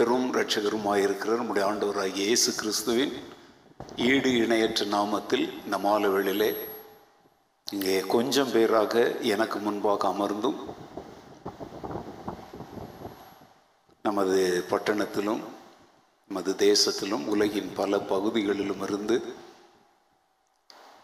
[0.00, 3.10] கர்த்தரும் ரட்சகருமாயிருக்கிற நம்முடைய ஆண்டவராகிய இயேசு கிறிஸ்துவின்
[4.04, 6.48] ஈடு இணையற்ற நாமத்தில் இந்த மாலவெளியிலே
[7.66, 10.56] இங்கே கொஞ்சம் பேராக எனக்கு முன்பாக அமர்ந்தும்
[14.04, 14.38] நமது
[14.70, 15.42] பட்டணத்திலும்
[16.30, 19.18] நமது தேசத்திலும் உலகின் பல பகுதிகளிலும் இருந்து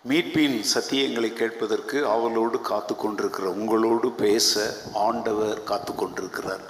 [0.05, 4.65] மீட்பின் சத்தியங்களை கேட்பதற்கு அவளோடு காத்து கொண்டிருக்கிற உங்களோடு பேச
[5.03, 6.67] ஆண்டவர் காத்து கொண்டிருக்கிறார்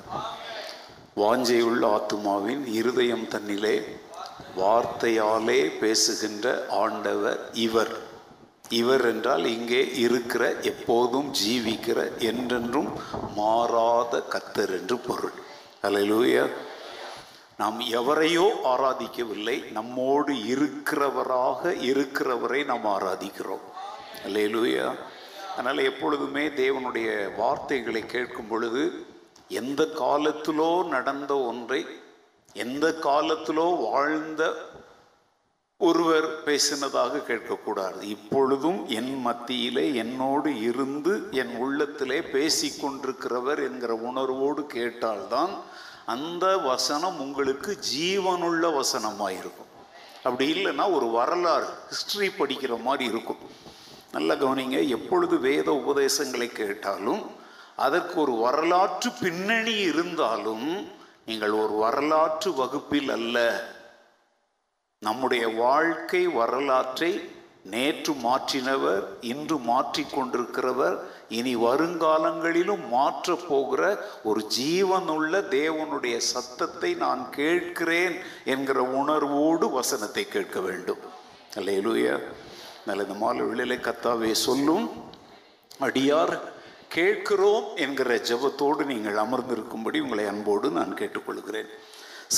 [1.20, 3.76] வாஞ்சையுள்ள ஆத்துமாவின் இருதயம் தன்னிலே
[4.56, 6.46] வார்த்தையாலே பேசுகின்ற
[6.82, 7.94] ஆண்டவர் இவர்.
[8.80, 11.98] இவர் என்றால் இங்கே இருக்கிற எப்போதும் ஜீவிக்கிற
[12.30, 12.90] என்றென்றும்
[13.36, 15.36] மாறாத கத்தர் என்று பொருள்.
[15.82, 16.44] அல்லேலூயா
[17.56, 23.66] நாம் எவரையோ ஆராதிக்கவில்லை நம்மோடு இருக்கிறவராக இருக்கிறவரை நாம் ஆராதிக்கிறோம்.
[24.26, 24.88] அல்லேலூயா
[25.52, 28.82] அதனால் எப்பொழுதுமே தேவனுடைய வார்த்தைகளை கேட்கும் பொழுது
[29.48, 31.86] எந்த காலத்திலோ நடந்த ஒன்றை
[32.52, 34.54] எந்த காலத்திலோ வாழ்ந்த
[35.78, 38.02] ஒருவர் பேசினதாக கேட்கக்கூடாது.
[38.02, 45.50] இப்பொழுதும் என் மத்தியிலே என்னோடு இருந்து என் உள்ளத்திலே பேசிக்கொண்டிருக்கிறவர் என்கிற உணர்வோடு கேட்டால்தான்
[46.06, 49.72] அந்த வசனம் உங்களுக்கு ஜீவனுள்ள வசனமாயிருக்கும்.
[50.22, 53.36] அப்படி இல்லைன்னா ஒரு வரலாறு ஹிஸ்டரி படிக்கிற மாதிரி இருக்கும்.
[54.12, 57.44] நல்ல கவனிங்க எப்பொழுது வேத உபதேசங்களை கேட்டாலும்
[57.76, 60.68] அதற்கு ஒரு வரலாற்று பின்னணி இருந்தாலும்
[61.26, 63.36] நீங்கள் ஒரு வரலாற்று வகுப்பில் அல்ல.
[64.98, 67.10] நம்முடைய வாழ்க்கை வரலாற்றை
[67.62, 70.96] நேற்று மாற்றினவர் இன்று மாற்றி கொண்டிருக்கிறவர்
[71.28, 73.82] இனி வருங்காலங்களிலும் மாற்றப் போகிற
[74.24, 80.98] ஒரு ஜீவனுள்ள தேவனுடைய சத்தத்தை நான் கேட்கிறேன் என்கிற உணர்வோடு வசனத்தை கேட்க வேண்டும்.
[81.56, 82.16] அல்லேலூயா.
[82.86, 84.86] நல்ல இந்த மாலை விழிலை கத்தாவே சொல்லும்
[85.80, 86.54] அடியார்
[86.88, 91.66] கேட்கிறோம் என்கிற ஜபத்தோடு நீங்கள் அமர்ந்திருக்கும்படி உங்களை அன்போடு நான் கேட்டுக்கொள்கிறேன்.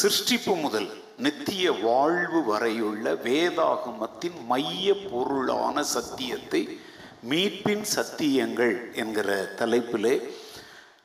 [0.02, 6.78] சிருஷ்டிப்பு முதல் நித்திய வாழ்வு வரையுள்ள வேதாகமத்தின் மைய பொருளான சத்தியத்தை
[7.28, 10.30] மீட்பின் சத்தியங்கள் என்கிற தலைப்பிலே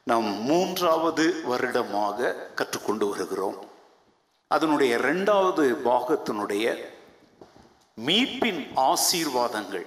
[0.03, 3.57] நாம் மூன்றாவது வருடமாக கற்றுக்கொண்டு வருகிறோம்.
[4.47, 6.77] அதனுடைய இரண்டாவது பாகத்தினுடைய
[8.05, 9.85] மீட்பின் ஆசீர்வாதங்கள்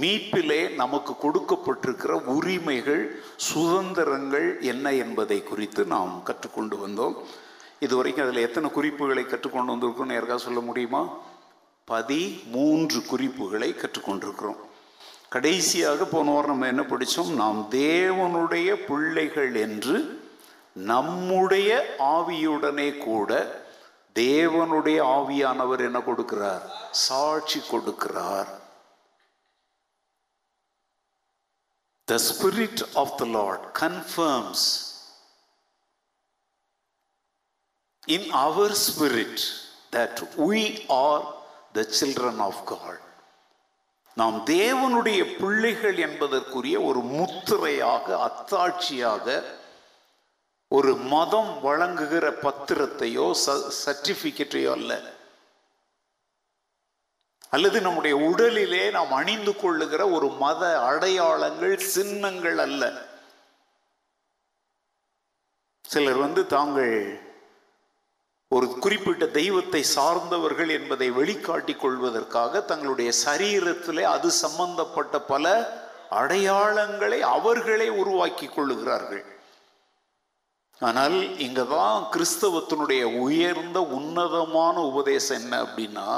[0.00, 7.14] மீட்பிலே நமக்கு கொடுக்கப்பட்டிருக்கிற உரிமைகள் சுதந்திரங்கள் என்ன என்பதை குறித்து நாம் கற்றுக்கொண்டு வந்தோம்.
[7.80, 11.08] இதுவரைக்கும் அதில் எத்தனை குறிப்புகளை கற்றுக்கொண்டு வந்திருக்கோம் யாருக்கா சொல்ல முடியுமா?
[11.84, 14.56] பதிமூன்று குறிப்புகளை கற்றுக்கொண்டிருக்கிறோம்.
[15.28, 17.34] கடைசியாக போன வாரம் நம்ம என்ன படித்தோம்?
[17.34, 20.20] நாம் தேவனுடைய பிள்ளைகள் என்று
[20.72, 23.60] நம்முடைய ஆவியுடனே கூட
[24.14, 26.62] தேவனுடைய ஆவியானவர் என்ன கொடுக்கிறார்?
[26.90, 28.64] சாட்சி கொடுக்கிறார்.
[32.08, 34.60] The Spirit of the Lord confirms
[38.08, 39.38] in our spirit
[39.90, 41.34] that we are
[41.72, 42.98] the children of God.
[44.16, 49.26] நாம் தேவனுடைய பிள்ளைகள் என்பதற்குரிய ஒரு முத்திரையாக அத்தாட்சியாக
[50.70, 53.26] ஒரு மதம் வழங்குகிற பத்திரத்தையோ
[53.84, 54.92] சர்டிபிகேட்டையோ அல்ல
[57.56, 62.82] அல்லது நம்முடைய உடலிலே நாம் அணிந்து கொள்ளுகிற ஒரு மத அடையாளங்கள் சின்னங்கள் அல்ல.
[65.84, 66.96] சிலர் வந்து தாங்கள்
[68.50, 75.54] ஒரு குறிப்பிட்ட தெய்வத்தை சார்ந்தவர்கள் என்பதை வெளிக்காட்டிக் கொள்வதற்காக தங்களுடைய சரீரத்திலே அது சம்பந்தப்பட்ட பல
[76.20, 79.24] அடையாளங்களை அவர்களே உருவாக்கி கொள்ளுகிறார்கள்.
[80.80, 81.16] ஆனால்
[81.46, 86.08] இங்கதான் கிறிஸ்தவத்தினுடைய உயர்ந்த உன்னதமான உபதேசம் என்ன அப்படின்னா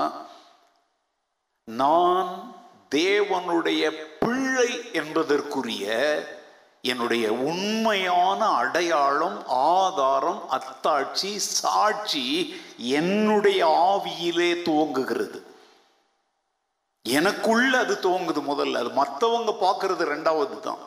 [1.69, 2.55] நான்
[2.94, 5.87] தேவனுடைய பிள்ளை என்பதற்குரிய
[6.82, 15.43] என்னுடைய உண்மையான அடையாளம் ஆதாரம் அத்தாட்சி சாட்சி என்னுடைய ஆவியிலே துவங்குகிறது.
[17.03, 18.73] எனக்குள்ள அது துவங்குது முதல்ல.
[18.73, 20.79] அது மற்றவங்க பார்க்கறது ரெண்டாவது தான்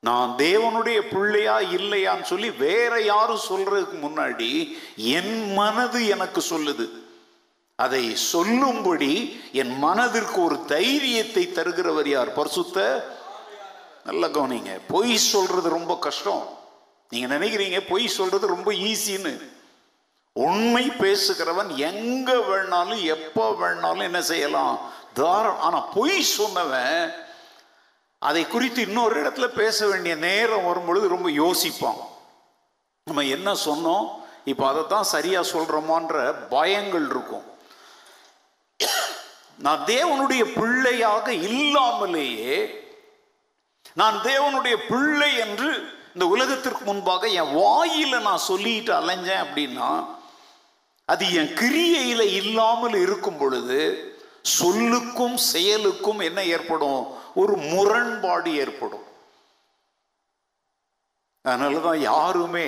[0.00, 7.02] நான் தேவனுடைய பிள்ளையா இல்லையான்னு சொல்லி வேற யாரும் சொல்றதுக்கு முன்னாடி என் மனது எனக்கு சொல்லுது.
[7.76, 12.32] அதை சொல்லும்படி என் மனதிற்கு ஒரு தைரியத்தை தருகிறவர் யார்?
[12.32, 13.06] பரிசுத்த?
[14.04, 14.80] நல்ல கவனிங்க.
[14.88, 16.58] பொய் சொல்றது ரொம்ப கஷ்டம்.
[17.08, 19.52] நீங்க நினைக்கிறீங்க பொய் சொல்றது ரொம்ப ஈஸின்னு.
[20.32, 24.78] உண்மை பேசுகிறவன் எங்க வேணாலும் எப்போ வேணாலும் என்ன செய்யலாம்?
[25.14, 27.14] தாரம் ஆனா பொய் சொன்னவன்
[28.18, 31.98] அதை குறித்து இன்னொரு இடத்துல பேச வேண்டிய நேரம் வரும் பொழுது ரொம்ப யோசிப்பான்.
[33.04, 34.08] நம்ம என்ன சொன்னோம்?
[34.44, 37.52] இப்போ அதைத்தான் சரியா சொல்றோமான்ற பயங்கள் இருக்கும்.
[39.58, 42.82] நான் தேவனுடைய பிள்ளையாக இல்லாமலேயே
[43.94, 50.06] நான் தேவனுடைய பிள்ளை என்று இந்த உலகத்திற்கு முன்பாக என் வாயில நான் சொல்லிட்டு அலைஞ்சேன் அப்படின்னா
[51.04, 54.08] அது என் கிரியையில இல்லாமல் இருக்கும் பொழுது
[54.60, 57.06] சொல்லுக்கும் செயலுக்கும் என்ன ஏற்படும்?
[57.34, 59.04] ஒரு முரண்பாடு ஏற்படும்.
[61.44, 62.66] அதனாலதான் யாருமே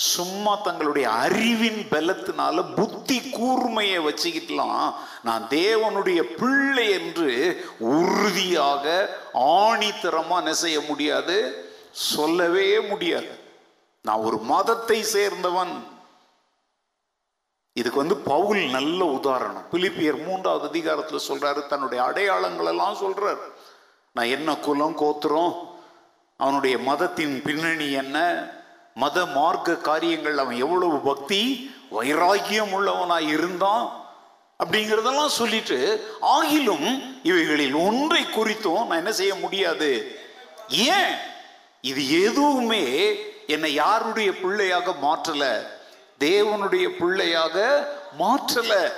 [0.00, 10.80] சும்மா தங்களுடைய அறிவின் பலத்தினால புத்தி கூர்மையை வச்சுக்கிட்டலாம் நான் தேவனுடைய பிள்ளை என்று உறுதியாக ஆணித்தரமாக என்ன செய்ய
[10.80, 11.36] முடியாது
[11.90, 13.38] சொல்லவே முடியாது.
[14.02, 15.82] நான் ஒரு மதத்தை சேர்ந்தவன்.
[17.72, 19.66] இதுக்கு வந்து பவுல் நல்ல உதாரணம்.
[19.72, 23.38] பிலிப்பியர் மூன்றாவது அதிகாரத்தில் சொல்றாரு தன்னுடைய அடையாளங்கள் எல்லாம் சொல்றார்.
[24.12, 25.78] நான் என்ன குலம் கோத்திரம்
[26.36, 28.18] அவனுடைய மதத்தின் பின்னணி என்ன
[28.94, 33.98] மத மார்க்க காரியங்கள் அவன் எவ்வளவு பக்தி வைராக்கியம் உள்ளவனாய் இருந்தான்
[34.64, 40.18] அப்படிங்கிறதெல்லாம் சொல்லிட்டு ஆகிலும் இவைகளில் ஒன்றை குறித்தும் நான் என்ன செய்ய முடியாது.
[40.68, 41.14] ஏன்?
[41.80, 43.16] இது எதுவுமே
[43.46, 45.66] என்னை யாருடைய பிள்ளையாக மாற்றல
[46.18, 47.88] தேவனுடைய பிள்ளையாக
[48.18, 48.92] மாற்றல.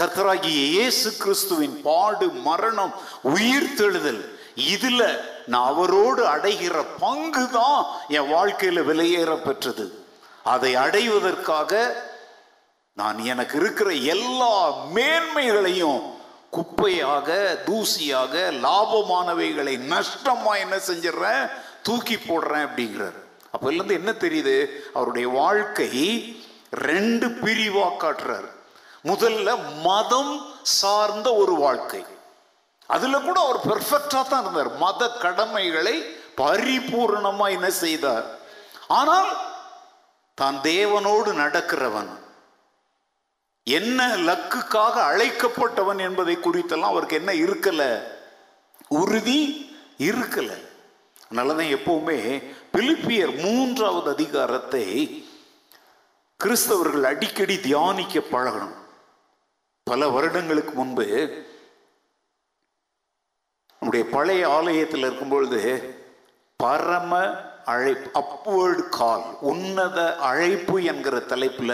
[0.00, 4.38] கர்த்தராகிய இயேசு கிறிஸ்துவின் பாடு மரணம் உயிர் தெழுதல்.
[4.56, 10.06] இதுல நான் அவரோடு அடைகிற பங்கு தான் என் வாழ்க்கையில் விலையேற பெற்றது
[10.44, 11.70] அதை அடைவதற்காக
[12.94, 16.16] நான் எனக்கு இருக்கிற எல்லா மேன்மைகளையும்
[16.52, 17.28] குப்பையாக
[17.66, 21.50] தூசியாக லாபமானவைகளை நஷ்டமா என்ன செஞ்சிடறேன்?
[21.82, 23.18] தூக்கி போடுறேன் அப்படிங்கிறார்.
[23.52, 24.66] அப்ப இருந்து என்ன தெரியுது?
[24.94, 25.90] அவருடைய வாழ்க்கை
[26.70, 28.48] ரெண்டு பிரிவாக காட்டுறார்.
[29.04, 32.04] முதல்ல மதம் சார்ந்த ஒரு வாழ்க்கை.
[32.88, 34.70] அதுல கூட அவர் பெர்ஃபெக்டா தான் இருந்தார்.
[34.76, 35.96] மத கடமைகளை
[36.36, 38.26] பரிபூர்ணமா என்ன செய்தார்.
[38.88, 39.30] ஆனால்
[40.34, 42.10] தான் தேவனோடு நடக்கிறவன்.
[43.62, 47.82] என்ன லக்குக்காக அழைக்கப்பட்டவன் என்பதை குறித்தெல்லாம் அவருக்கு என்ன இருக்கல?
[48.88, 49.40] உறுதி
[49.98, 50.50] இருக்கல.
[51.28, 52.18] அதனாலதான் எப்பவுமே
[52.72, 54.84] பிலிப்பியர் மூன்றாவது அதிகாரத்தை
[56.44, 58.76] கிறிஸ்தவர்கள் அடிக்கடி தியானிக்க பழகணும்.
[59.84, 61.06] பல வருடங்களுக்கு முன்பு
[63.88, 65.60] நம்முடைய பழைய ஆலயத்தில் இருக்கும்பொழுது
[66.60, 67.12] பரம
[67.72, 69.98] அழைப்பு அப்வேர்டு கால் உன்னத
[70.30, 71.72] அழைப்பு என்கிற தலைப்பில்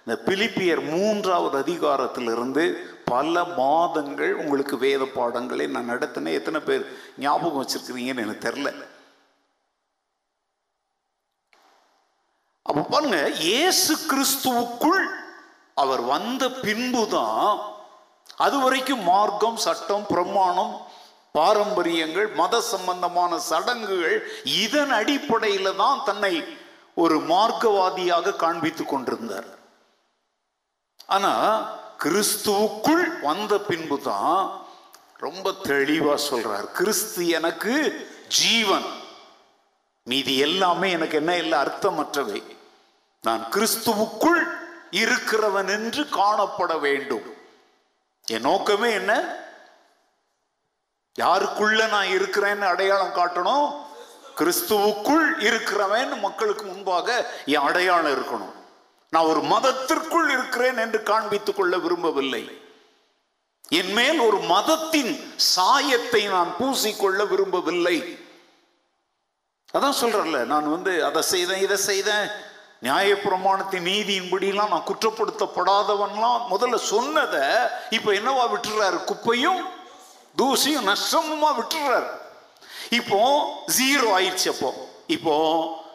[0.00, 2.64] இந்த பிலிப்பியர் மூன்றாவது அதிகாரத்திலிருந்து
[3.04, 6.36] பல மாதங்கள் உங்களுக்கு வேத பாடங்களை நான் நடத்தினேன்.
[6.40, 6.84] எத்தனை பேர்
[7.18, 8.72] ஞாபகம் வச்சிருக்கிறீங்கன்னு எனக்கு தெரில.
[12.66, 15.06] அப்போ பாருங்க இயேசு கிறிஸ்துவுக்குள்
[15.84, 17.56] அவர் வந்த பின்புதான்
[18.46, 20.74] அது வரைக்கும் மார்க்கம் சட்டம் பிரமாணம்
[21.38, 24.18] பாரம்பரியங்கள் மத சம்பந்தமான சடங்குகள்
[24.64, 26.34] இதன் அடிப்படையில் தான் தன்னை
[27.02, 29.48] ஒரு மார்க்கவாதியாக காண்பித்து கொண்டிருந்தார்.
[31.14, 31.32] ஆனா
[32.04, 34.38] கிறிஸ்துவுக்குள் வந்த பின்பு தான்
[35.24, 37.74] ரொம்ப தெளிவா சொல்றார் கிறிஸ்து எனக்கு
[38.40, 38.88] ஜீவன்.
[40.06, 42.40] மீதி எல்லாமே எனக்கு என்ன இல்லை அர்த்தமற்றவை.
[43.24, 44.42] நான் கிறிஸ்துவுக்குள்
[45.02, 47.26] இருக்கிறவன் என்று காணப்பட வேண்டும்.
[48.34, 49.12] என் நோக்கமே என்ன?
[51.20, 53.74] யாருக்குள்ள நான் இருக்கிறேன்னு அடையாளம் காட்டணும்?
[54.36, 58.54] கிறிஸ்துவுக்குள் இருக்கிறவன் மக்களுக்கு முன்பாக என் அடையாளம் இருக்கணும்.
[59.10, 62.60] நான் ஒரு மதத்திற்குள் இருக்கிறேன் என்று காண்பித்துக் கொள்ள விரும்பவில்லை.
[63.68, 68.18] என் மேல் ஒரு மதத்தின் சாயத்தை நான் பூசிக்கொள்ள விரும்பவில்லை.
[69.74, 72.28] அதான் சொல்றல நான் வந்து அதை செய்தேன் இதை செய்தேன்.
[72.82, 77.48] நியாயப்பிரமாணத்தின் நீதியின்படிலாம் நான் குற்றப்படுத்தப்படாதவன்லாம் முதல்ல சொன்னதை
[77.90, 79.04] இப்ப என்னவா விட்டுறாரு?
[79.04, 79.75] குப்பையும்
[80.42, 82.08] தூசியும் நஷ்டமுமா விட்டுறாரு.
[82.90, 83.18] இப்போ
[83.78, 84.70] ஜீரோ ஆயிடுச்சு அப்போ.
[85.06, 85.34] இப்போ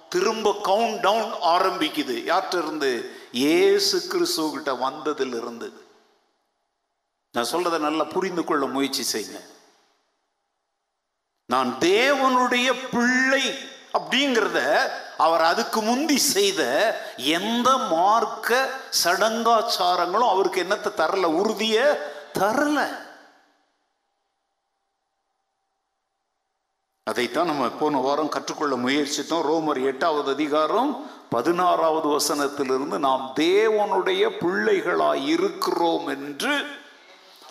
[0.09, 2.15] திரும்ப கவுண்ட் டவுன் ஆரம்பிக்குது.
[2.31, 2.91] யார்கிட்ட இருந்து
[3.31, 5.69] ஏசு கிறிஸ்துவ கிட்ட வந்ததில் இருந்து
[7.31, 9.39] நான் சொல்றதை நல்லா புரிந்து கொள்ள முயற்சி செய்யுங்க.
[11.45, 13.43] நான் தேவனுடைய பிள்ளை
[13.97, 14.59] அப்படிங்கிறத
[15.17, 16.61] அவர் அதுக்கு முந்தி செய்த
[17.37, 18.69] எந்த மார்க்க
[19.03, 21.77] சடங்காச்சாரங்களும் அவருக்கு என்னத்தை தரல உறுதிய
[22.39, 22.87] தரலை.
[27.11, 29.45] அதைத்தான் நம்ம போன வாரம் கற்றுக்கொள்ள முயற்சித்தோம்.
[29.51, 30.91] ரோமர் எட்டாவது அதிகாரம்
[31.29, 36.53] பதினாறாவது வசனத்திலிருந்து நாம் தேவனுடைய பிள்ளைகளாய் இருக்கிறோம் என்று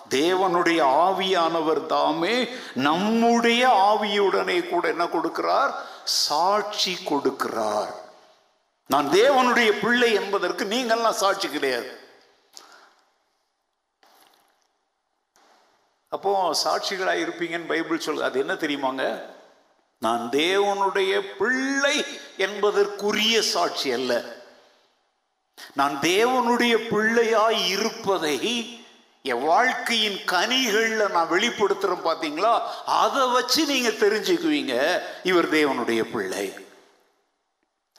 [0.08, 5.72] தேவனுடைய ஆவியானவர் தாமே நம்முடைய ஆவியுடனே கூட என்ன கொடுக்கிறார்?
[6.04, 7.92] சாட்சி கொடுக்கிறார்.
[8.86, 11.90] நான் தேவனுடைய பிள்ளை என்பதற்கு நீங்கள்லாம் சாட்சி கிடையாது.
[16.08, 19.04] அப்போ சாட்சிகளாக இருப்பீங்கன்னு பைபிள் சொல்லு அது என்ன தெரியுமாங்க?
[20.04, 22.04] நான் தேவனுடைய பிள்ளை
[22.36, 24.12] என்பதற்குரிய சாட்சி அல்ல.
[25.74, 28.36] நான் தேவனுடைய பிள்ளையாய் இருப்பதை
[29.22, 34.74] என் வாழ்க்கையின் கனிகள்ல நான் வெளிப்படுத்துறேன் பார்த்தீங்களா அதை வச்சு நீங்க தெரிஞ்சுக்குவீங்க
[35.22, 36.46] இவர் தேவனுடைய பிள்ளை.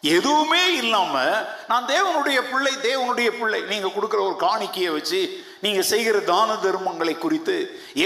[0.02, 3.62] எதுவுமே இல்லாம நான் தேவனுடைய பிள்ளை தேவனுடைய பிள்ளை.
[3.62, 7.56] நீங்க கொடுக்குற ஒரு காணிக்கையை வச்சு நீங்க செய்கிற தான தர்மங்களை குறித்து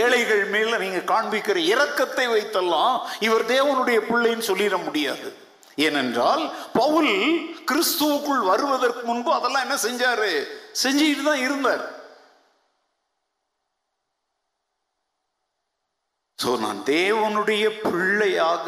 [0.01, 5.29] ஏழைகள் மேல நீங்க காண்பிக்கிற இரக்கத்தை வைத்தெல்லாம் இவர் தேவனுடைய பிள்ளைன்னு சொல்லிட முடியாது.
[5.85, 6.43] ஏனென்றால்
[6.73, 7.13] பவுல்
[7.71, 10.31] கிறிஸ்துவுக்குள் வருவதற்கு முன்பு அதெல்லாம் என்ன செஞ்சாரு?
[10.83, 11.83] செஞ்சுட்டு தான் இருந்தார்.
[16.43, 18.67] சோ நான் தேவனுடைய பிள்ளையாக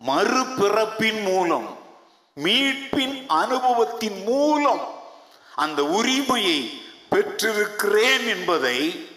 [0.00, 1.68] மறுபிறப்பின் மூலம்
[2.36, 4.82] மீட்பின் அனுபவத்தின் மூலம்
[5.64, 6.58] அந்த உரிமையை
[7.16, 9.08] பெற்றிருக்கிறேன் என்பதை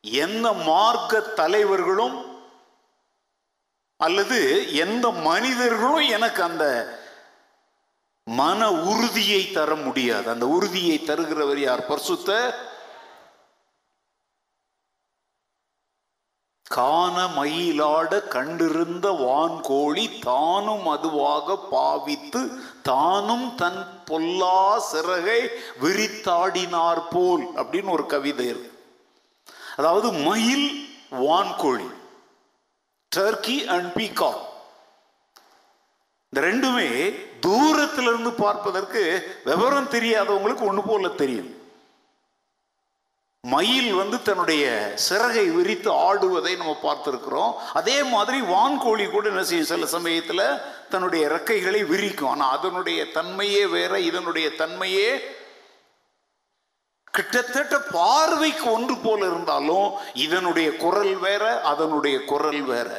[0.00, 2.42] எந்த மார்க்க தலைவர்களும்
[3.96, 6.64] அல்லது எந்த மனிதர்களும் எனக்கு அந்த
[8.24, 10.30] மன உறுதியை தர முடியாது.
[10.30, 11.86] அந்த உறுதியை தருகிறவர் யார்?
[11.86, 12.58] பரிசுத்த
[16.70, 22.40] காண மயிலாட கண்டிருந்த வான்கோழி தானும் அதுவாக பாவித்து
[22.82, 24.58] தானும் தன் பொல்லா
[24.90, 25.40] சிறகை
[25.80, 28.70] விரித்தாடினார் போல் அப்படின்னு ஒரு கவிதை இருக்கு
[29.76, 30.68] அதாவது மயில்
[31.24, 31.88] வான்கோழி
[33.12, 34.44] டர்க்கி அண்ட் பீகாக்
[36.32, 36.88] இந்த ரெண்டுமே
[37.40, 39.02] தூரத்திலிருந்து பார்ப்பதற்கு
[39.44, 41.50] விவரம் தெரியாதவங்களுக்கு ஒன்று போல தெரியும்.
[43.52, 44.64] மயில் வந்து தன்னுடைய
[45.06, 47.52] சிறகை விரித்து ஆடுவதை நம்ம பார்த்துருக்குறோம்.
[47.72, 49.70] அதே மாதிரி வான்கோழி கூட என்ன செய்யும்?
[49.72, 50.46] சில சமயத்தில்
[50.88, 52.30] தன்னுடைய ரெக்கைகளை விரிக்கும்.
[52.30, 55.10] ஆனால் அதனுடைய தன்மையே வேற இதனுடைய தன்மையே
[57.16, 59.86] கிட்டத்தட்ட பார்வைக்கு ஒன்று போல இருந்தாலும்
[60.26, 62.90] இதனுடைய குரல் வேற அதனுடைய குரல் வேற.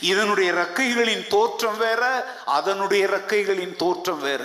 [0.00, 2.02] இதனுடைய ரெக்கைகளின் தோற்றம் வேற
[2.58, 4.44] அதனுடைய ரெக்கைகளின் தோற்றம் வேற.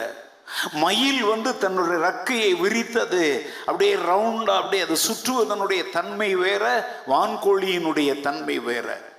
[0.72, 3.50] மயில் வந்து தன்னுடைய ரக்கையை விரித்தது.
[3.60, 6.66] அப்படியே ரவுண்டா அப்படியே அது சுற்றுவதனுடைய தன்மை வேற
[7.08, 9.10] வான்கோழியினுடைய தன்மை வேற.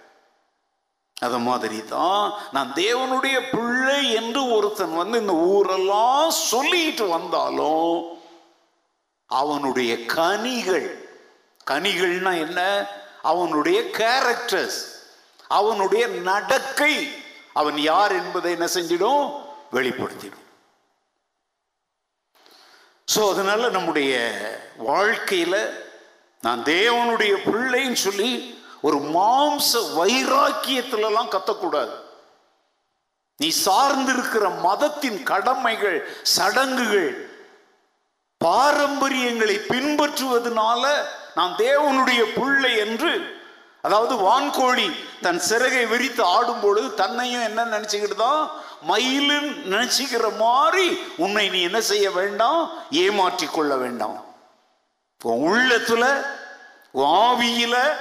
[1.21, 8.19] அது மாதிரி தான் நான் தேவனுடைய பிள்ளை என்று ஒருத்தன் வந்து இந்த ஊரெல்லாம் சொல்லிட்டு வந்தாலும்
[9.27, 10.89] அவனுடைய கனிகள்
[11.71, 12.87] கனிகள்னா என்ன?
[13.23, 14.81] அவனுடைய கேரக்டர்ஸ்
[15.49, 17.13] அவனுடைய நடக்கை
[17.53, 19.41] அவன் யார் என்பதை என்ன செஞ்சிடும்?
[19.71, 20.42] வெளிப்படுத்திடும்.
[23.13, 24.13] ஸோ அதனால் நம்முடைய
[24.83, 25.61] வாழ்க்கையில்
[26.43, 28.31] நான் தேவனுடைய பிள்ளைன்னு சொல்லி
[28.81, 31.93] ஒரு மாம்ச வைராக்கியத்திலலாம் கத்தக்கூடாது.
[33.39, 37.13] நீ சார்ந்திருக்கிற மதத்தின் கடமைகள் சடங்குகள்
[38.41, 40.85] பாரம்பரியங்களை பின்பற்றுவதனால
[41.35, 43.13] நான் தேவனுடைய பிள்ளை என்று
[43.85, 44.89] அதாவது வான்கோழி
[45.21, 48.43] தன் சிறகை விரித்து ஆடும் பொழுது தன்னையும் என்ன நினைச்சுக்கிட்டு தான்
[48.83, 52.71] மயிலும் நினைச்சுக்கிற மாதிரி உன்னை நீ என்ன செய்ய வேண்டாம்?
[52.91, 54.25] ஏமாற்றி கொள்ள வேண்டாம்.
[55.13, 56.27] இப்போ உள்ளத்துல
[56.95, 57.97] ஆவியில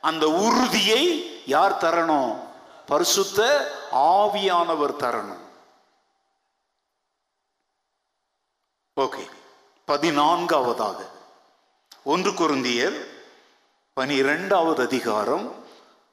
[0.00, 1.02] அந்த உறுதியை
[1.46, 2.38] யார் தரணும்?
[2.86, 5.46] பரிசுத்த ஆவியானவர் தரணும்.
[9.00, 9.28] ஓகே
[9.86, 10.96] பதினான்காவதாக.
[12.04, 13.06] ஒன்று குருந்தியர்
[13.92, 15.64] பனிரெண்டாவது அதிகாரம்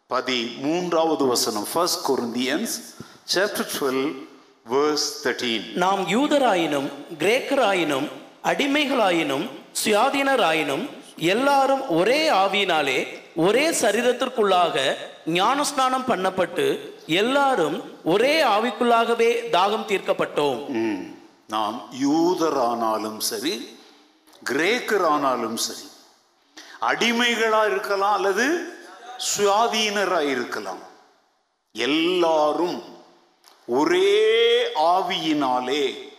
[0.10, 1.67] பதிமூன்றாவது வசனம்.
[1.74, 4.03] First Corinthians chapter twelve
[4.65, 8.08] verse thirteen நாம் யூதராயினும் கிரேக்கராயினும்
[8.44, 9.46] அடிமைகளாயினும்
[9.84, 10.86] சுயாதீனராயினும்
[11.34, 12.98] எல்லாரும் ஒரே ஆவியினாலே
[13.38, 14.75] ஒரே சரீரத்திற்குள்ளாக
[15.34, 16.65] ஞானஸ்நானம் பண்ணப்பட்டு
[17.15, 20.60] எல்லாரும் ஒரே ஆவிக்குள்ளாகவே தாகம் தீர்க்கப்பட்டோம்.
[21.50, 23.53] நாம் யூதரானாலும் சரி
[24.50, 25.88] கிரேக்கரானாலும் சரி
[26.82, 28.46] அடிமைகளா இருக்கலாம் அல்லது
[29.29, 30.84] சுயாதீனரா இருக்கலாம்
[31.75, 32.77] எல்லாரும்
[33.67, 36.13] ஒரே ஆவியினாலே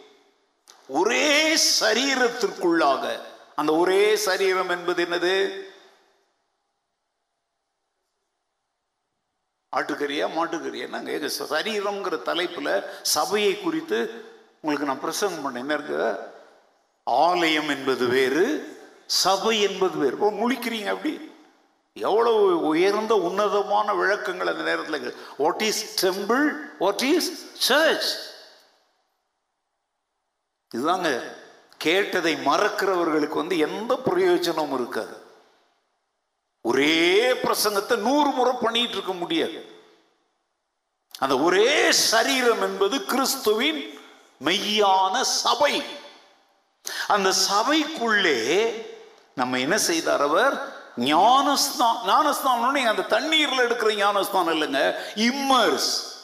[0.89, 3.21] ஒரே சரீரத்திற்குள்ளாக
[3.57, 5.65] அந்த ஒரே சரீரம் என்பது என்னது?
[9.77, 10.89] ஆட்டுக்கறியா மாட்டுக்கறியா?
[10.89, 14.25] நாங்க சரீரம்ங்கிற தலைப்புல சபையை குறித்து
[14.61, 15.59] உங்களுக்கு நான் பிரசங்கம் பண்ணேன்.
[15.59, 16.19] என்ன இருக்கு?
[17.05, 18.77] ஆலயம் என்பது வேறு
[19.07, 20.17] சபை என்பது வேறு.
[20.17, 21.36] முழிக்கிறீங்க அப்படி?
[22.01, 28.35] எவ்வளவு உயர்ந்த உன்னதமான விளக்கங்கள் அந்த நேரத்தில் what is temple what is church
[30.75, 31.35] இதுதாங்க
[31.79, 35.25] கேட்டதை மறக்கிறவர்களுக்கு வந்து எந்த பிரயோஜனமும் இருக்காது.
[36.61, 39.75] ஒரே பிரசங்கத்தை நூறு முறை பண்ணிட்டு இருக்க முடியாது.
[41.19, 43.99] அந்த ஒரே சரீரம் என்பது கிறிஸ்துவின்
[44.45, 45.83] மெய்யான சபை.
[47.09, 48.39] அந்த சபைக்குள்ளே
[49.35, 50.76] நம்ம என்ன செய்தார் அவர்?
[50.97, 56.15] ஞானஸ்தான் ஞானஸ்தானம் நீங்க அந்த தண்ணீர்ல எடுக்கிற ஞானஸ்தானம் இல்லைங்க இம்மர்ஸ்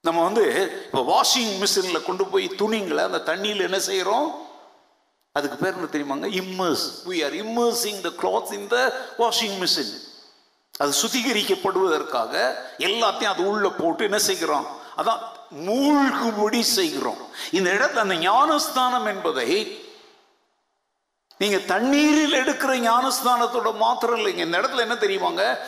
[0.00, 4.46] நம்ம வந்து இப்போ வாஷிங் மிஷினில் கொண்டு போய் துணிங்களை அந்த தண்ணியில் என்ன செய்கிறோம்
[5.32, 6.30] அதுக்கு பேர் என்ன தெரியுமாங்க?
[6.30, 10.06] Immerse we are immersing the cloth in the washing machine
[10.78, 14.66] அது சுத்திகரிக்கப்படுவதற்காக எல்லாத்தையும் அது உள்ள போட்டு என்ன செய்கிறோம்?
[14.96, 15.18] அதான்
[15.54, 17.16] மூழ்குபடி செய்கிறோம்.
[17.50, 19.82] இந்த இடத்துல அந்த ஞானஸ்தானம் என்பதை
[21.38, 25.58] நீங்க தண்ணீரில் எடுக்கிற ஞானஸ்தானத்தோட மாத்திரம் இல்லைங்க இந்த இடத்துல என்ன தெரியுமாங்க?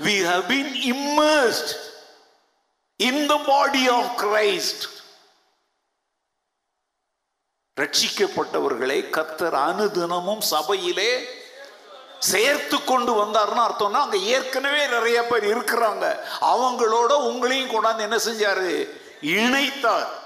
[0.00, 1.72] We have been immersed
[2.96, 4.84] in the body of Christ
[7.76, 11.38] ரட்சிக்கப்பட்டவர்களை கத்தர் அனுதினமும் சபையிலே
[12.18, 16.04] சேர்த்து கொண்டு வந்தார்னு அர்த்தம்னா அங்க ஏற்கனவே நிறைய பேர் இருக்கிறாங்க.
[16.40, 18.88] அவங்களோட உங்களையும் கொண்டாந்து என்ன செஞ்சாரு?
[19.20, 20.19] இணைத்தார்.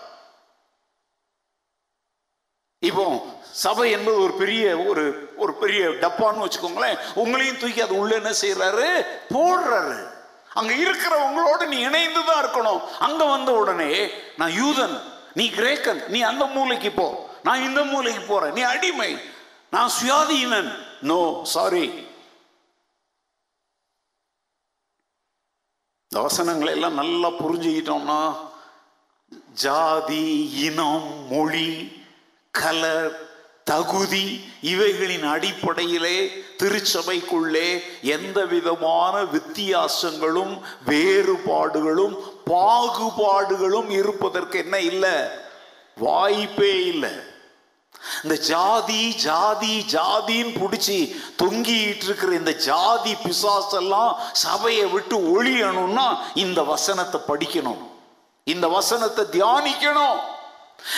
[2.78, 6.98] இப்போ சபை என்பது ஒரு பெரிய ஒரு ஒரு பெரிய டப்பான்னு வச்சுக்கோங்களேன்.
[7.14, 10.12] உங்களையும் தூக்கி அது உள்ள என்ன செய்யறாரு போடுறாரு.
[10.54, 12.80] அங்க இருக்கிறவங்களோட நீ இணைந்து தான் இருக்கணும்.
[12.98, 15.00] அங்க வந்த உடனே நான் யூதன்
[15.34, 17.28] நீ கிரேக்கன் நீ அந்த மூலைக்கு போ.
[17.42, 18.52] நான் இந்த மூலைக்கு போறேன்.
[18.52, 19.18] நீ அடிமை.
[19.70, 20.72] நான் சுயாதீனன்.
[21.00, 22.12] நோ சாரி
[26.10, 28.36] இந்த வசனங்களை எல்லாம் நல்லா புரிஞ்சுக்கிட்டோம்னா
[29.52, 32.02] ஜாதி இனம் மொழி
[32.60, 33.14] கலர்
[33.64, 34.26] தகுதி
[34.60, 36.16] இவைகளின் அடிப்படையிலே
[36.62, 37.68] திருச்சபைக்குள்ளே
[38.02, 42.14] எந்த விதமான வித்தியாசங்களும் வேறுபாடுகளும்
[42.46, 45.16] பாகுபாடுகளும் இருப்பதற்கு என்ன இல்லை?
[45.96, 47.10] வாய்ப்பே இல்லை.
[48.22, 50.98] இந்த ஜாதி ஜாதி ஜாதின்னு பிடிச்சி
[51.42, 57.82] தொங்கிட்டு இருக்கிற இந்த ஜாதி பிசாசெல்லாம் சபையை விட்டு ஒழியணும்னா இந்த வசனத்தை படிக்கணும்.
[58.44, 60.18] இந்த வசனத்தை தியானிக்கணும்.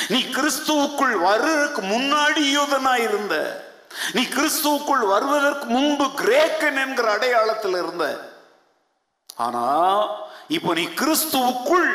[0.09, 3.65] நீ கிறிஸ்துவுக்குள் வருவதற்கு முன்னாடி யூதனா இருந்த.
[4.13, 8.07] நீ கிறிஸ்துவுக்குள் வருவதற்கு முன்பு கிரேக்கன் என்கிற அடையாளத்தில் இருந்த.
[9.37, 9.67] ஆனா
[10.49, 11.93] இப்போ நீ கிறிஸ்துவுக்குள்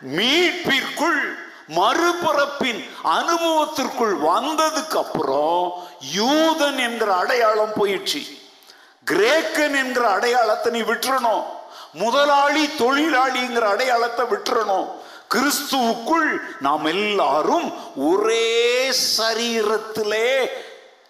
[0.00, 8.22] மீட்பிற்குள் மறுபிறப்பின் அனுபவத்திற்குள் வந்ததுக்கு அப்புறம் யூதன் என்கிற அடையாளம் போயிடுச்சு.
[9.06, 11.44] கிரேக்கன் என்கிற அடையாளத்தை நீ விட்டுறணும்.
[11.92, 14.88] முதலாளி தொழிலாளிங்கிற அடையாளத்தை விட்டுறணும்.
[15.34, 20.46] கிறிஸ்துவுக்குள் நாம் எல்லாரும் ஒரே சரீரத்திலே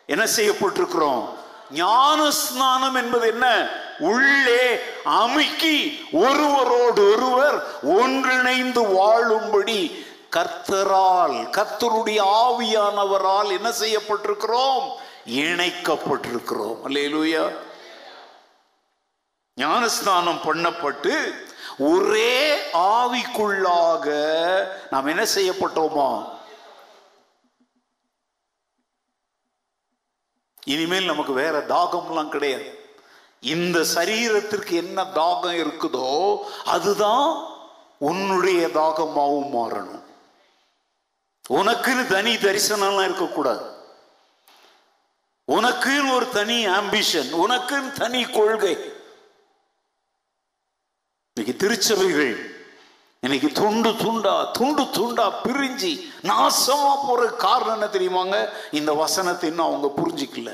[0.06, 1.28] என்ன செய்யப்பட்டிருக்கிறோம்?
[1.70, 3.68] ஞான ஸ்நானம் என்பது என்ன?
[3.98, 10.06] உள்ளே அமுக்கி ஒருவரோடு ஒருவர் ஒன்றிணைந்து வாழும்படி
[10.36, 14.88] கர்த்தரால் கர்த்தருடைய ஆவியானவரால் என்ன செய்யப்பட்டிருக்கிறோம்?
[15.26, 16.76] இணைக்கப்பட்டிருக்கிறோம்.
[16.84, 17.54] அல்லேலூயா.
[19.56, 21.34] ஞானஸ்நானம் பண்ணப்பட்டு
[21.80, 24.06] ஒரே ஆவிக்குள்ளாக
[24.90, 26.08] நாம் என்ன செய்யப்பட்டோமா?
[30.64, 32.68] இனிமேல் நமக்கு வேற தாகம்லாம் கிடையாது.
[33.40, 37.28] இந்த சரீரத்திற்கு என்ன தாகம் இருக்குதோ அதுதான்
[37.98, 40.04] உன்னுடைய தாகமாகவும் மாறணும்.
[41.50, 43.66] உனக்குன்னு தனி தரிசனம்லாம் இருக்கக்கூடாது.
[45.48, 48.74] உனக்குன்னு ஒரு தனி ஆம்பிஷன் உனக்குன்னு தனி கொள்கை.
[51.40, 52.32] இன்னைக்கு திருச்சபைகள்
[53.20, 58.48] இன்னைக்கு துண்டு துண்டா துண்டு துண்டா பிரிஞ்சு நாசமா போற காரணம் என்ன தெரியுமாங்க?
[58.70, 60.50] இந்த வசனத்தை இன்னும் அவங்க புரிஞ்சிக்கல.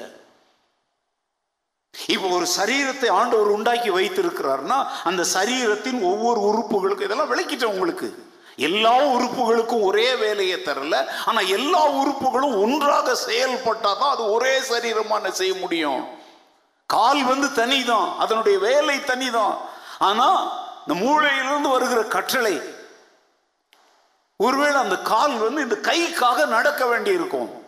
[2.09, 8.27] இப்போ ஒரு சரீரத்தை ஆண்டவர் உண்டாக்கி வைத்திருக்கிறார்னா அந்த சரீரத்தின் ஒவ்வொரு உறுப்புகளுக்கும் இதெல்லாம் விளக்கிட்டேன் உங்களுக்கு.
[8.57, 11.07] எல்லா உறுப்புகளுக்கும் ஒரே வேலையை தரல.
[11.25, 16.05] ஆனா எல்லா உறுப்புகளும் ஒன்றாக செயல்பட்டாதான் அது ஒரே சரீரமான செய்ய முடியும்?
[16.87, 18.17] கால் வந்து தனிதான்.
[18.17, 19.57] அதனுடைய வேலை தனிதான்.
[19.99, 22.75] ஆனா இந்த மூளையிலிருந்து வருகிற கற்றலை
[24.37, 27.65] ஒருவேளை அந்த கால் வந்து இந்த கைக்காக நடக்க வேண்டி இருக்கும்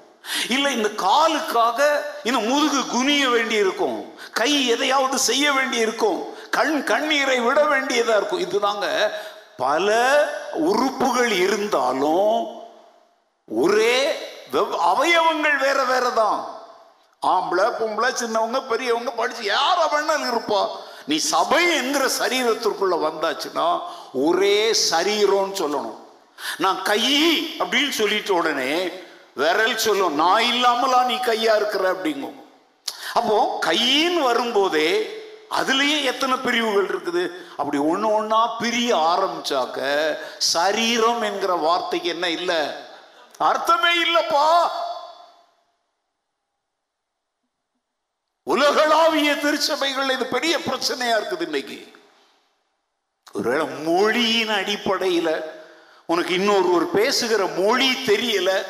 [0.48, 6.18] இல்லை இந்த காலுக்காக இன்னும் முதுகு குனிய வேண்டி இருக்கும் கை எதையாவது செய்ய வேண்டி இருக்கும்
[6.50, 8.40] கண் கண்ணீரை விட வேண்டியதா இருக்கும்.
[8.40, 9.10] இதுதாங்க
[9.56, 9.88] பல
[10.52, 12.46] உறுப்புகள் இருந்தாலும்
[13.46, 14.20] ஒரே
[14.52, 16.38] வெவ்- அவயவங்கள் வேற வேற தான்
[17.26, 20.62] ஆம்பளை பொம்பளை சின்னவங்க பெரியவங்க படிச்சு யார வேணாலும் இருப்பா.
[21.08, 23.68] நீ சபை என்கிற சரீரத்திற்குள்ள வந்தாச்சுன்னா
[24.26, 24.58] ஒரே
[24.90, 25.98] சரீரம்னு சொல்லணும்.
[26.64, 27.02] நான் கை
[27.58, 28.72] அப்படின்னு சொல்லிட்ட உடனே
[29.40, 31.84] விரல் சொல்லும் நான் இல்லாமலா நீ கையா இருக்கிற?
[31.92, 32.38] அப்படிங்கும்.
[33.14, 34.90] அப்போ கையின்னு வரும்போதே
[35.58, 37.22] அதுலேயே எத்தனை பிரிவுகள் இருக்குது?
[37.60, 39.78] அப்படி ஒன்று ஒன்றா பிரிய ஆரம்பிச்சாக்க
[40.38, 42.60] சரீரம் என்கிற வார்த்தைக்கு என்ன இல்லை?
[43.50, 44.46] அர்த்தமே இல்லைப்பா.
[48.52, 51.92] உலகளாவிய திருச்சபைகள் இது பெரிய பிரச்சனையா இருக்குது இன்னைக்கு.
[53.32, 55.44] ஒருவேளை மொழியின் அடிப்படையில
[56.06, 58.64] உனக்கு இன்னொரு ஒரு பேசுகிற மொழி தெரியல.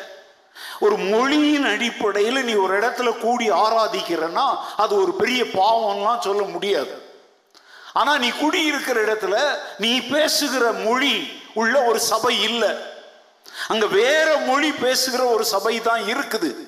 [0.81, 7.03] ஒரு மொழியின் அடிப்படையில் நீ ஒரு இடத்துல கூடி ஆராதிக்கிறன்னா அது ஒரு பெரிய பாவம்லாம் சொல்ல முடியாது.
[7.93, 12.71] ஆனா நீ குடியிருக்கிற இடத்துல நீ பேசுகிற மொழி உள்ள ஒரு சபை இல்லை.
[13.69, 16.68] அங்க வேற மொழி பேசுகிற ஒரு சபை தான் இருக்குது.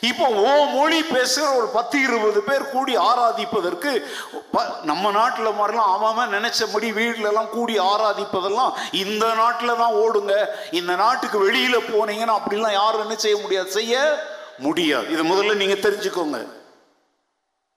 [0.00, 4.04] இப்போ ஓ மொழி பேசுகிற ஒரு பத்து இருபது பேர் கூடி ஆராதிப்பதற்கு
[4.52, 10.46] ப- நம்ம நாட்டில் மாதிரிலாம் அவன் நினைச்சபடி வீட்ல கூடி ஆராதிப்பதெல்லாம் இந்த நாட்டில் தான் ஓடுங்க.
[10.70, 13.70] இந்த நாட்டுக்கு வெளியில் போனீங்கன்னா அப்படிலாம் யாரும் என்ன செய்ய முடியாது?
[13.70, 14.18] செய்ய
[14.58, 15.08] முடியாது.
[15.08, 16.55] இதை முதல்ல நீங்கள் தெரிஞ்சுக்கோங்க.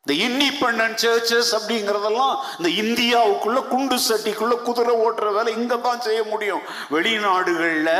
[0.05, 6.63] இந்த இண்டிபெண்டன்ட் சர்ச்சஸ் அப்படிங்கிறதெல்லாம் இந்த இந்தியாவுக்குள்ள குண்டு சட்டிக்குள்ள குதிரை ஓட்டுற வேலை இங்கே தான் செய்ய முடியும்.
[6.93, 7.97] வெளிநாடுகளில்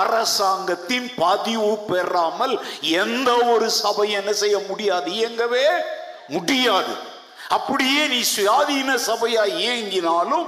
[0.00, 5.64] அரசாங்கத்தின் பதிவு பெறாமல் எந்த ஒரு சபை என்ன செய்ய முடியாது இயங்கவே
[6.36, 6.94] முடியாது.
[7.58, 10.46] அப்படியே நீ சுயாதீன சபையா இயங்கினாலும்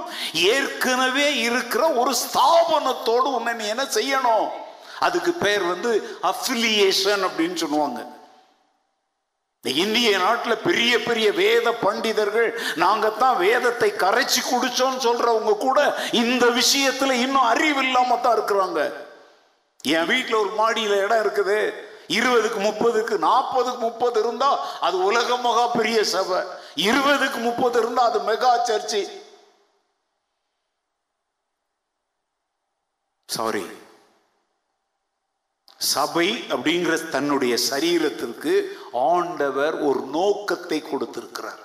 [0.53, 4.47] ஏற்கனவே இருக்கிற ஒரு ஸ்தாபனத்தோடு உன்னை நீ என்ன செய்யணும்?
[4.99, 5.91] அதுக்கு பேர் வந்து
[6.31, 8.01] அஃபிலியேஷன் அப்படின்னு சொல்லுவாங்க.
[9.63, 12.47] இந்திய நாட்டில் பெரிய பெரிய வேத பண்டிதர்கள்
[12.83, 15.79] நாங்கள் தான் வேதத்தை கரைச்சி குடிச்சோன்னு சொல்றவங்க கூட
[16.21, 18.79] இந்த விஷயத்துல இன்னும் அறிவு இல்லாம தான் இருக்கிறாங்க.
[19.95, 21.59] என் வீட்டில் ஒரு மாடியில் இடம் இருக்குது.
[22.17, 24.49] இருபதுக்கு முப்பதுக்கு நாற்பதுக்கு முப்பது இருந்தா
[24.87, 26.39] அது உலக மகா பெரிய சபை.
[26.87, 29.03] இருபதுக்கு முப்பது இருந்தா அது மெகா சர்ச்சு.
[33.29, 33.63] சாரி
[35.89, 38.53] சபை அப்படிங்கிற தன்னுடைய சரீரத்திற்கு
[38.91, 41.61] ஆண்டவர் ஒரு நோக்கத்தை கொடுத்திருக்கிறார்.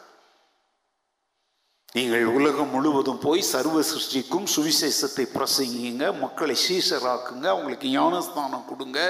[1.93, 9.01] நீங்கள் உலகம் முழுவதும் போய் சர்வ சிருஷ்டிக்கும் சுவிசேஷத்தை பிரசங்கிங்க மக்களை சீசராக்குங்க அவங்களுக்கு ஞானஸ்தானம் கொடுங்க.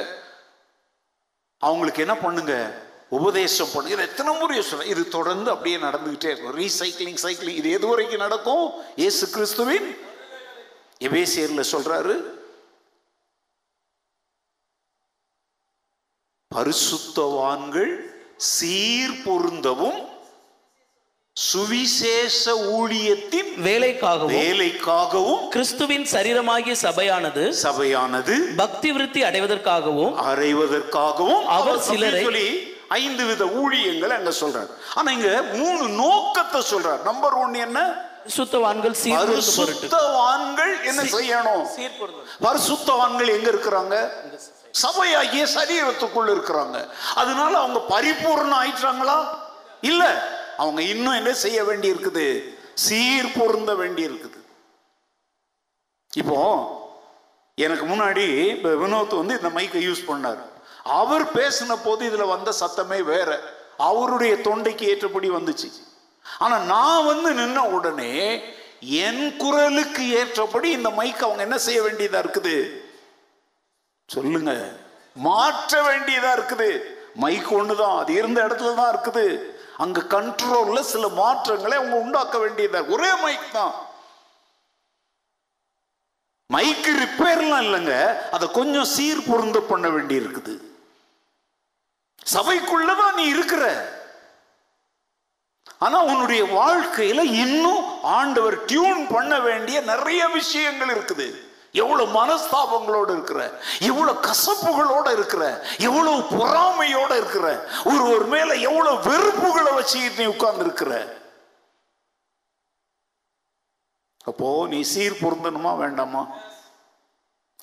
[1.59, 2.55] அவங்களுக்கு என்ன பண்ணுங்க?
[3.09, 3.97] உபதேசம் பண்ணுங்க.
[3.97, 6.57] இது எத்தனை முறை சொல்ல இது தொடர்ந்து அப்படியே நடந்துகிட்டே இருக்கும்.
[6.63, 8.73] ரீசைக்ளிங் சைக்கிளிங் இது எது வரைக்கும் நடக்கும்?
[8.97, 9.89] ஏசு கிறிஸ்துவின்
[11.09, 12.17] எபேசியர்ல சொல்றாரு.
[16.55, 17.95] பரிசுத்தவான்கள்
[18.37, 20.05] சீர் பொருந்தவும்
[21.33, 32.75] சுவிசேஷ ஊழியத்தின் வேலைக்காகவும் வேலைக்காகவும் கிறிஸ்துவின் சரீரமாகிய சபையானது சபையானது பக்தி விருத்தி அடைவதற்காகவும் அறைவதற்காகவும் அவர் சிலரை- சொல்லி
[32.89, 34.71] ஐந்து வித ஊழியங்களை அங்க சொல்றார்.
[34.95, 37.03] ஆனா இங்க மூணு நோக்கத்தை சொல்றார்.
[37.03, 38.05] நம்பர் ஒன் என்ன?
[38.37, 39.87] சுத்தவான்கள் சீர்பொருந்தும் பொருட்டு.
[39.87, 41.67] பரிசுத்தவான்கள் என்ன செய்யணும்?
[42.41, 44.09] பரிசுத்தவான்கள் எங்க இருக்கிறாங்க?
[44.83, 46.91] சபையாகிய சரீரத்துக்குள்ள இருக்கிறாங்க.
[47.15, 49.29] அதனால அவங்க பரிபூர்ணம் ஆயிட்டாங்களா?
[49.81, 50.35] இல்ல.
[50.57, 54.45] அவங்க இன்னும் என்ன செய்ய வேண்டி இருக்குது சீர் பொருந்த வேண்டி இருக்குது
[56.17, 56.39] இப்போ
[57.55, 60.39] எனக்கு முன்னாடி இப்போ வினோத் வந்து இந்த மைக்கை யூஸ் பண்ணார்.
[60.85, 63.41] அவர் பேசின போது இதுல வந்த சத்தமே வேற.
[63.77, 65.71] அவருடைய தொண்டைக்கு ஏற்றபடி வந்துச்சு.
[66.39, 68.43] ஆனா நான் வந்து நின்ன உடனே
[68.81, 72.85] என் குரலுக்கு ஏற்றபடி இந்த மைக் அவங்க என்ன செய்ய வேண்டியதா இருக்குது?
[74.07, 74.73] சொல்லுங்க.
[75.15, 76.81] மாற்ற வேண்டியதா இருக்குது.
[77.15, 79.55] மைக் ஒண்ணுதான் அது இருந்த இடத்துல தான் இருக்குது.
[79.77, 82.89] அங்க கண்ட்ரோல்ல சில மாற்றங்களை அவங்க உண்டாக்க வேண்டியதா?
[82.89, 83.75] ஒரே மைக் தான்.
[86.55, 88.21] மைக்கு ரிப்பேர்லாம் இல்லைங்க.
[88.31, 90.61] அதை கொஞ்சம் சீர் பொருந்த பண்ண வேண்டி இருக்குது.
[92.33, 93.95] சபைக்குள்ளதான் நீ இருக்கிற.
[95.79, 101.46] ஆனா உன்னுடைய வாழ்க்கையில இன்னும் ஆண்டவர் டியூன் பண்ண வேண்டிய நிறைய விஷயங்கள் இருக்குது.
[101.83, 103.41] எவ்வளவு மனஸ்தாபங்களோட இருக்கிற
[103.91, 105.45] எவ்வளவு கசப்புகளோட இருக்கிற
[105.89, 107.47] எவ்வளவு பொறாமையோட இருக்கிற
[107.93, 110.93] ஒரு ஒரு மேல எவ்வளவு வெறுப்புகளை வச்சுக்கிட்டு நீ உட்கார்ந்து இருக்கிற
[114.31, 116.23] அப்போ நீ சீர் பொருந்தணுமா வேண்டாமா?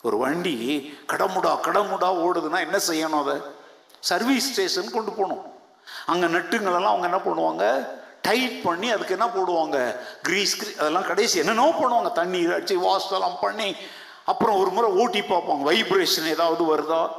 [0.08, 0.54] ஒரு வண்டி
[1.12, 3.36] கடமுடா கடமுடா ஓடுதுன்னா என்ன செய்யணும் அதை?
[4.10, 5.44] சர்வீஸ் ஸ்டேஷன் கொண்டு போகணும்.
[6.12, 7.66] அங்கே நட்டுங்களெல்லாம் அவங்க என்ன பண்ணுவாங்க?
[8.28, 9.78] டைட் பண்ணி அதுக்கு என்ன போடுவாங்க?
[10.22, 12.12] கிரீஸ் அதெல்லாம் கடைசி என்னென்னோ பண்ணுவாங்க.
[12.20, 13.68] தண்ணீர் அடிச்சு வாஷ் எல்லாம் பண்ணி
[14.26, 17.12] அப்புறம் ஒரு முறை ஊட்டி பார்ப்பாங்க வைப்ரேஷன் ஏதாவது வருதா?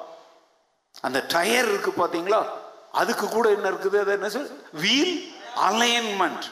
[1.00, 2.46] அந்த டயர் இருக்கு பார்த்தீங்களா?
[2.92, 4.00] அதுக்கு கூட என்ன இருக்குது?
[4.00, 5.34] அது என்ன சார் வீல்
[5.68, 6.44] அலைன்மெண்ட்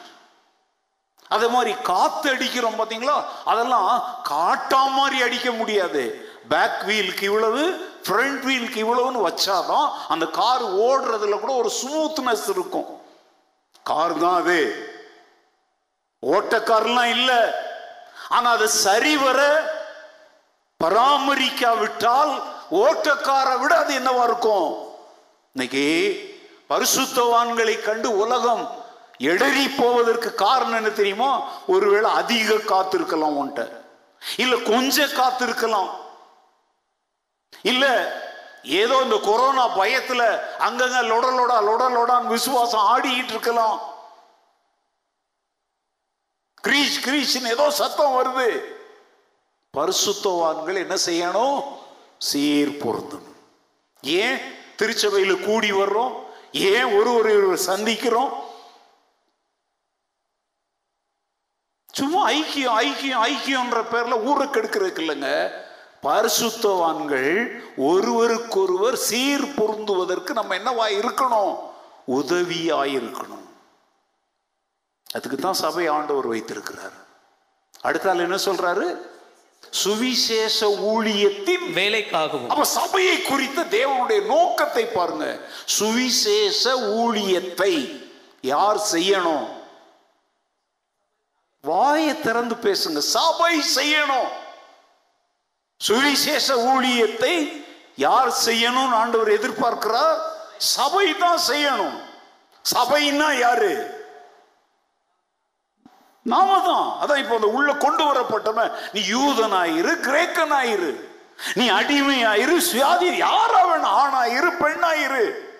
[1.28, 3.24] அதே மாதிரி காத்து அடிக்கிறோம் பார்த்தீங்களா?
[3.44, 6.30] அதெல்லாம் காட்டா மாதிரி அடிக்க முடியாது.
[6.48, 7.62] பேக் வீலுக்கு இவ்வளவு
[8.08, 13.00] ஃப்ரண்ட் வீலுக்கு இவ்வளவுன்னு வச்சாதான் அந்த கார் ஓடுறதுல கூட ஒரு ஸ்மூத்னஸ் இருக்கும்.
[13.82, 14.88] கார் தான் அது.
[16.22, 17.40] ஓட்டக்காரெல்லாம் இல்லை.
[18.28, 19.40] ஆனா அது சரிவர
[20.82, 24.94] பராமரிக்காவிட்டால் ஓட்டக்காரை விட அது என்னவா இருக்கும்?
[25.52, 25.84] இன்னைக்கு
[26.68, 28.80] பரிசுத்தவான்களை கண்டு உலகம்
[29.18, 31.48] எடறி போவதற்கு காரணம் என்ன தெரியுமா?
[31.66, 33.80] ஒருவேளை அதிக காத்திருக்கலாம் உன்ட்ட.
[34.36, 35.90] இல்ல கொஞ்சம் காத்திருக்கலாம்.
[37.62, 37.84] இல்ல
[38.64, 40.22] ஏதோ இந்த கொரோனா பயத்துல
[40.58, 43.80] அங்கங்க லொடலோடா லொடா விசுவாசம் ஆடிக்கிட்டு இருக்கலாம்.
[46.66, 48.80] கிரீஷ் கிரீச்னு ஏதோ சத்தம் வருது.
[49.76, 51.64] பரிசுத்தவான்கள் என்ன செய்யணும்?
[52.18, 53.37] சீர் பொருந்தணும்.
[54.02, 54.38] ஏன்?
[54.76, 56.24] திருச்சபையில் கூடி வர்றோம்.
[56.52, 58.32] ஏன் ஒரு ஒரு சந்திக்கிறோம்?
[61.92, 65.50] சும்மா ஐக்கியம் ஐக்கியம் ஐக்கியம்ன்ற பேர்ல ஊரை கெடுக்கிறதுக்கு இல்லைங்க.
[66.02, 71.58] பரிசுத்தவான்கள் ஒருவருக்கொருவர் சீர் பொருந்துவதற்கு நம்ம என்னவா இருக்கணும்?
[72.06, 73.48] உதவியாயிருக்கணும்
[75.14, 77.00] அதுக்கு தான் சபை ஆண்டவர் வைத்திருக்கிறார்.
[77.82, 79.11] அடுத்தால் என்ன சொல்றாரு?
[79.70, 82.48] சுவிசேஷ ஊழியத்தின் வேலைக்காகவும்.
[82.48, 85.38] அப்ப சபையை குறித்த தேவனுடைய நோக்கத்தை பாருங்க.
[85.64, 88.03] சுவிசேஷ ஊழியத்தை
[88.40, 89.48] யார் செய்யணும்?
[91.61, 92.98] வாயை திறந்து பேசுங்க.
[92.98, 94.29] சபை செய்யணும்.
[95.77, 97.64] சுவிசேஷ ஊழியத்தை
[97.96, 100.18] யார் செய்யணும்னு ஆண்டவர் எதிர்பார்க்கிறார்?
[100.57, 102.01] சபை தான் செய்யணும்.
[102.75, 104.01] சபைன்னா யாரு?
[106.22, 106.96] நாம தான்.
[107.02, 111.04] அதான் இப்போ அந்த உள்ள கொண்டு வரப்பட்டவன் நீ யூதனாயிரு கிரேக்கனாயிரு.
[111.54, 113.61] நீ அடிமையாயிரு சுயாதி யாரா
[114.02, 115.50] ஆணாயிரு பெண்ணாயிரு.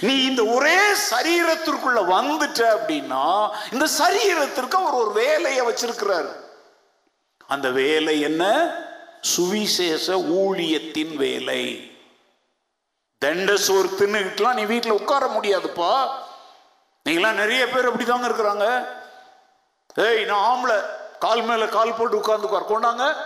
[0.00, 0.78] நீ இந்த ஒரே
[1.10, 6.28] சரீரத்திற்குள்ள வந்துட்ட அப்படின்னா இந்த சரீரத்திற்கு அவர் ஒரு வேலையை வச்சிருக்கிறார்.
[7.46, 8.74] அந்த வேலை என்ன?
[9.20, 11.92] சுவிசேஷ ஊழியத்தின் வேலை.
[13.18, 16.08] தண்ட சோறு தின்னுக்கிட்டுலாம் நீ வீட்டில் உட்கார முடியாதுப்பா.
[17.08, 18.96] நீங்களாம் நிறைய பேர் அப்படிதாங்க இருக்கிறாங்க.
[20.04, 20.78] ஏய் நான் ஆம்பளை.
[21.18, 23.16] கால் மேல கால் போட்டு உட்கார்ந்து கொண்டாங்க.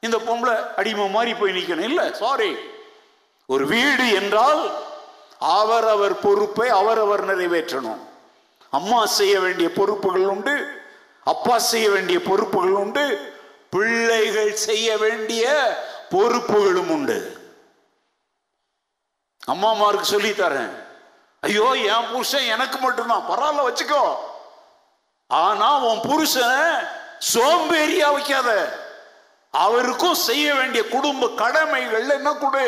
[0.00, 2.56] இந்த பொம்பளை அடிமை மாதிரி போய் நிக்கணும் இல்ல சாரி
[3.46, 4.62] ஒரு வீடு என்றால்
[5.38, 8.02] அவரவர் பொறுப்பை அவரவர் நிறைவேற்றணும்.
[8.70, 10.54] அம்மா செய்ய வேண்டிய பொறுப்புகள் உண்டு.
[11.24, 13.32] அப்பா செய்ய வேண்டிய பொறுப்புகள் உண்டு.
[13.70, 15.44] பிள்ளைகள் செய்ய வேண்டிய
[16.10, 17.36] பொறுப்புகளும் உண்டு.
[19.46, 20.72] அம்மாமாருக்கு சொல்லி தரேன்.
[21.40, 23.24] ஐயோ என் புருஷன் எனக்கு மட்டும்தான்.
[23.28, 24.30] பரவாயில்ல வச்சுக்கோ.
[25.40, 26.86] ஆனா உன் புருஷன்
[27.32, 28.50] சோம்பேறியா வைக்காத.
[29.50, 32.66] அவருக்கும் செய்ய வேண்டிய குடும்ப கடமைகள் என்ன கொடு?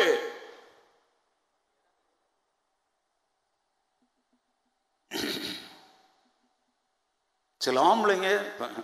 [7.61, 8.29] சில ஆம்பளைங்க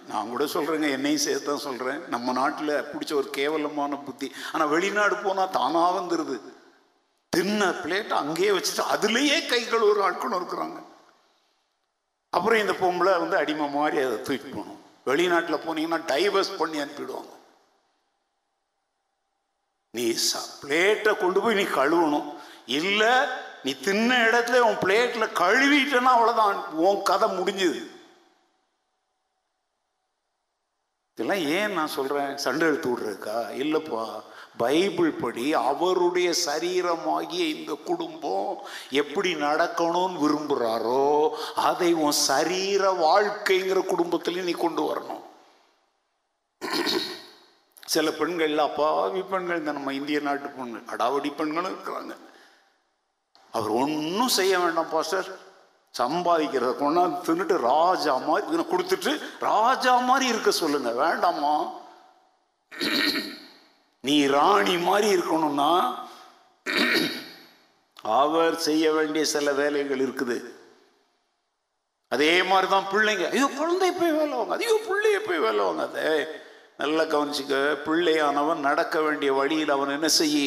[0.08, 2.00] நான் கூட சொல்றேங்க என்னையும் சேர்த்து தான் சொல்றேன்.
[2.08, 4.28] நம்ம நாட்டில் பிடிச்ச ஒரு கேவலமான புத்தி.
[4.54, 6.38] ஆனா வெளிநாடு போனா தானா வந்துருது.
[7.30, 10.80] தின்ன பிளேட் அங்கேயே வச்சுட்டு அதுலேயே கை கழுவுற ஆட்களும் இருக்கிறாங்க.
[12.36, 14.80] அப்புறம் இந்த பொம்பளை வந்து அடிமை மாதிரி அதை தூக்கி போகணும்.
[15.06, 17.32] வெளிநாட்டில் போனீங்கன்னா டைவர்ஸ் பண்ணி அனுப்பிடுவாங்க.
[19.92, 20.16] நீ
[20.62, 22.30] பிளேட்டை கொண்டு போய் நீ கழுவணும்.
[22.66, 23.14] இல்லை
[23.64, 27.82] நீ தின்ன இடத்துல உன் பிளேட்டில் கழுவிட்டேன்னா அவ்வளோதான் உன் கதை முடிஞ்சுது.
[31.16, 33.38] இதெல்லாம் ஏன் நான் சொல்கிறேன் சண்டை எடுத்து விடுறதுக்கா?
[33.62, 34.24] இல்லைப்பா.
[34.58, 38.58] பைபிள் படி அவருடைய சரீரமாகிய இந்த குடும்பம்
[38.90, 45.24] எப்படி நடக்கணும்னு விரும்புகிறாரோ அதை உன் சரீர வாழ்க்கைங்கிற குடும்பத்திலையும் நீ கொண்டு வரணும்.
[47.94, 52.14] சில பெண்கள் அப்பாவி பெண்கள் இந்த நம்ம இந்திய நாட்டு பெண்கள் அடாவடி பெண்களும் இருக்கிறாங்க.
[53.52, 55.30] அவர் ஒன்றும் செய்ய வேண்டாம் பாஸ்டர்.
[56.00, 61.56] சம்பாதிக்கிறத கொண்டாந்து தின்னுட்டு ராஜா மாதிரி கொடுத்துட்டு ராஜா மாதிரி இருக்க சொல்லுங்க வேண்டாமா?
[64.08, 65.72] நீ ராணி மாதிரி இருக்கணும்னா
[68.20, 70.38] அவர் செய்ய வேண்டிய சில வேலைகள் இருக்குது.
[72.16, 73.26] அதே மாதிரி தான் பிள்ளைங்க.
[73.34, 75.98] ஐயோ குழந்தை போய் வேலை வாங்க ஐயோ பிள்ளைய போய் வேலை வாங்காத.
[76.82, 77.58] நல்லா கவனிச்சுக்க.
[77.88, 80.38] பிள்ளையானவன் நடக்க வேண்டிய வழியில் அவன் என்ன செய்ய?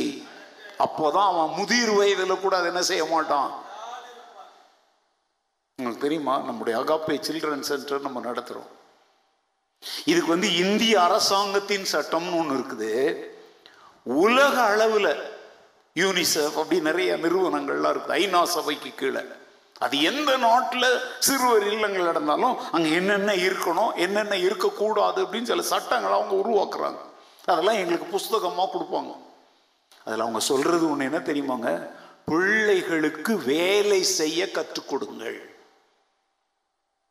[0.86, 3.50] அப்போதான் அவன் முதிர் வயதில் கூட அதை என்ன செய்ய மாட்டான்.
[5.78, 6.34] உங்களுக்கு தெரியுமா?
[6.48, 8.70] நம்முடைய அகாப்பை சில்ட்ரன் சென்டர் நம்ம நடத்துகிறோம்
[10.10, 12.92] இதுக்கு வந்து இந்திய அரசாங்கத்தின் சட்டம்னு ஒன்று இருக்குது.
[14.04, 15.18] உலக அளவில்
[15.94, 19.20] யூனிசெஃப் அப்படி நிறைய நிறுவனங்கள்லாம் இருக்குது ஐநா சபைக்கு கீழே.
[19.78, 26.36] அது எந்த நாட்டில் சிறுவர் இல்லங்கள் நடந்தாலும் அங்கே என்னென்ன இருக்கணும் என்னென்ன இருக்கக்கூடாது அப்படின்னு சில சட்டங்களை அவங்க
[26.42, 26.98] உருவாக்குறாங்க.
[27.44, 29.16] அதெல்லாம் எங்களுக்கு புஸ்தகமாக கொடுப்பாங்க.
[30.04, 31.90] அதில் அவங்க சொல்றது ஒன்று என்ன தெரியுமாங்க?
[32.24, 35.56] பிள்ளைகளுக்கு வேலை செய்ய கற்றுக் கொடுங்கள்.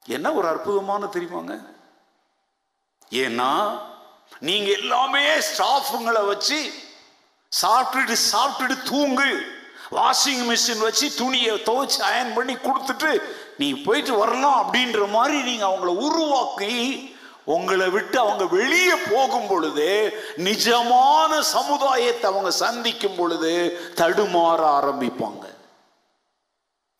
[0.06, 1.66] என்ன ஒரு அற்புதமான தெரியுமாங்க?
[3.12, 3.80] ஏன்னா
[4.40, 6.72] நீங்க எல்லாமே ஸ்டாஃபுங்களை வச்சு
[7.62, 9.62] சாப்பிட்டுட்டு சாப்பிட்டுட்டு தூங்கு.
[9.92, 13.22] வாஷிங் மிஷின் வச்சு துணியை துவைச்சு அயன் பண்ணி கொடுத்துட்டு
[13.58, 17.12] நீ போயிட்டு வரலாம் அப்படின்ற மாதிரி நீங்க அவங்கள உருவாக்கி
[17.46, 25.46] உங்களை விட்டு அவங்க வெளியே போகும் பொழுது நிஜமான சமுதாயத்தை அவங்க சந்திக்கும் பொழுது தடுமாற ஆரம்பிப்பாங்க.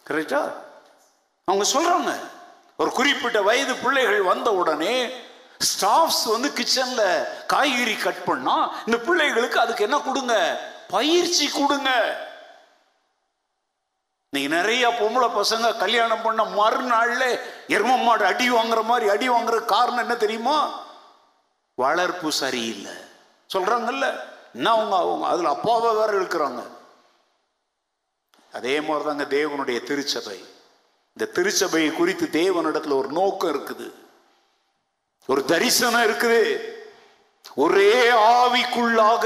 [0.10, 0.54] கரெக்டா
[1.44, 2.20] அவங்க சொல்றாங்க
[2.78, 5.10] ஒரு குறிப்பிட்ட வயது பிள்ளைகள் வந்த உடனே
[5.64, 10.60] ஸ்டாஃப்ஸ் வந்து கிச்சன்ல காய்கறி கட் பண்ணா இந்த பிள்ளைகளுக்கு அதுக்கு என்ன கொடுங்க?
[10.88, 11.92] பயிற்சி கொடுங்க.
[14.30, 20.00] நீங்க நிறைய பொம்பளை பசங்க கல்யாணம் பண்ண மறுநாள்ல எரும மாடு அடி வாங்குற மாதிரி அடி வாங்குற காரணம்
[20.00, 20.86] என்ன தெரியுமா?
[21.76, 22.92] வளர்ப்பு சரியில்லை.
[23.54, 24.20] சொல்றாங்கல்ல
[24.54, 26.68] என்ன அவங்க அவங்க அதுல அப்பாவை வேற இருக்கிறாங்க
[28.54, 30.46] அதே மாதிரி தாங்க தேவனுடைய திருச்சபை.
[31.18, 33.94] இந்த திருச்சபையை குறித்து தேவனிடத்துல ஒரு நோக்கம் இருக்குது.
[35.30, 36.42] ஒரு தரிசனம் இருக்குது.
[37.58, 37.94] ஒரே
[38.34, 39.26] ஆவிக்குள்ளாக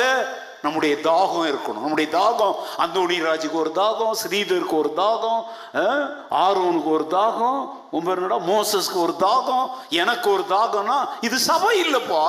[0.62, 1.81] நம்முடைய தாகம் இருக்கணும்.
[1.81, 5.41] நம்முடைய தாகம் அந்தோணி ராஜுக்கு ஒரு தாகம் ஸ்ரீதருக்கு ஒரு தாகம்
[5.73, 6.05] அஹ்,
[6.38, 7.60] ஆரோனுக்கு ஒரு தாகம்
[7.91, 12.23] உம்பரனடா மோசஸ்க்கு ஒரு தாகம் எனக்கு ஒரு தாகம்னா இது சபை இல்லைப்பா.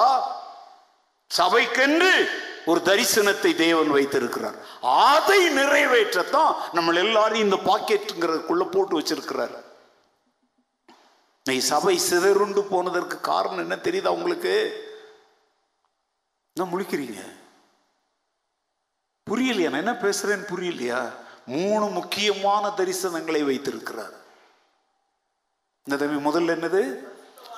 [1.31, 2.13] சபைக்கென்று
[2.67, 4.57] ஒரு தரிசனத்தை தேவன் வைத்திருக்கிறார்.
[5.09, 9.55] அதை நிறைவேற்றத்தான் நம்ம எல்லாரும் இந்த பாக்கெட்டுங்கிறதுக்குள்ள போட்டு வச்சிருக்கிறார்.
[11.49, 14.55] நீ சபை சிதறுண்டு போனதற்கு காரணம் என்ன தெரியுதா உங்களுக்கு?
[16.53, 17.21] என்ன முழிக்கிறீங்க?
[19.31, 19.71] புரியலையா?
[19.71, 21.13] நான் என்ன பேசுறேன்னு புரியலையா?
[21.47, 24.17] மூணு முக்கியமான தரிசனங்களை வைத்திருக்கிறார்.
[25.85, 26.83] இந்த தம்பி முதல்ல என்னது?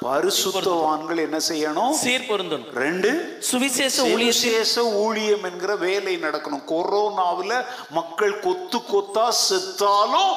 [0.02, 1.92] பரிசுத்தவான்கள் என்ன செய்யணும்?
[1.92, 6.64] சீர் பொருந்தணும் ரெண்டு சுவிசேஷ சுவிசேஷ ஊழியம் என்கிற வேலை நடக்கணும்.
[6.72, 10.32] கொரோனாவில் மக்கள் கொத்து கொத்தா செத்தாலும்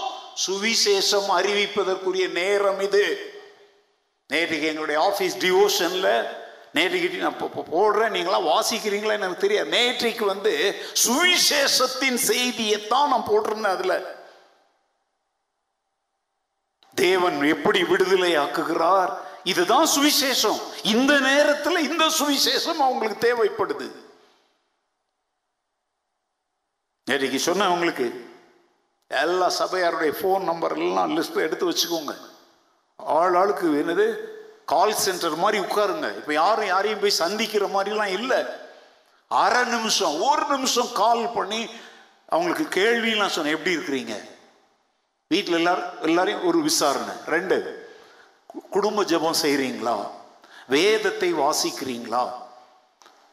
[0.45, 3.05] சுவிசேஷம் அறிவிப்பதற்குரிய நேரம் இது.
[4.29, 6.41] நேற்றுக்கு எங்களுடைய ஆஃபீஸ் டிவோஷனில்
[6.73, 8.13] நேற்றுக்கு நான் இப்போ- போடுறேன்.
[8.13, 9.69] நீங்களாம் வாசிக்கிறீங்களா எனக்கு தெரியாது.
[9.69, 10.75] நேற்றைக்கு வந்து
[11.07, 14.05] சுவிசேஷத்தின் செய்தியைத்தான் நான் போட்டிருந்தேன் அதில்.
[16.95, 19.17] தேவன் எப்படி விடுதலை ஆக்குகிறார்?
[19.43, 20.61] இதுதான் சுவிசேஷம்.
[20.83, 23.91] இந்த நேரத்தில் இந்த சுவிசேஷம் அவங்களுக்கு தேவைப்படுது.
[27.11, 28.29] நேற்றைக்கு சொன்னேன் உங்களுக்கு.
[29.07, 32.32] எல்லா சபையாருடைய ஃபோன் நம்பர் எல்லாம் லிஸ்ட் எடுத்து வச்சுக்கோங்க.
[32.95, 34.31] ஆள் ஆளுக்கு என்னது?
[34.65, 36.15] கால் சென்டர் மாதிரி உட்காருங்க.
[36.15, 38.43] இப்போ யாரும் யாரையும் போய் சந்திக்கிற மாதிரிலாம் இல்லை.
[39.27, 41.69] அரை நிமிஷம் ஒரு நிமிஷம் கால் பண்ணி
[42.29, 44.29] அவங்களுக்கு கேள்விலாம் சொன்னேன் எப்படி இருக்கிறீங்க?
[45.27, 47.13] வீட்டில் எல்லாரும் எல்லாரையும் ஒரு விசாரணை.
[47.27, 47.87] ரெண்டு
[48.53, 50.07] கு- குடும்ப ஜெபம் செய்கிறீங்களா
[50.67, 52.31] வேதத்தை வாசிக்கிறீங்களா?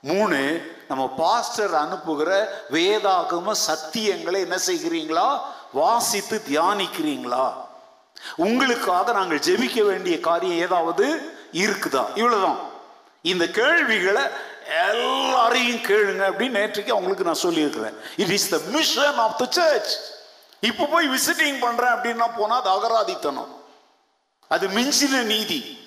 [0.03, 5.41] மூணு நம்ம பாஸ்டர் அனுப்புகிற வேதாகம சத்தியங்களை என்ன செய்கிறீங்களா?
[5.73, 7.69] வாசித்து தியானிக்கிறீங்களா?
[8.37, 12.17] உங்களுக்காக நாங்கள் ஜெபிக்க வேண்டிய காரியம் ஏதாவது இருக்குதா?
[12.17, 12.59] இவ்வளவுதான்.
[13.23, 14.23] இந்த கேள்விகளை
[14.87, 17.97] எல்லாரையும் கேளுங்க அப்படின்னு நேற்றுக்கு அவங்களுக்கு நான் சொல்லியிருக்கிறேன்.
[18.17, 19.97] It is the mission of the church
[20.61, 23.63] இப்போ போய் விசிட்டிங் பண்றேன் அப்படின்னா போனா அது அகராதித்தனம்.
[24.49, 25.79] அது மிஞ்சின நீதி.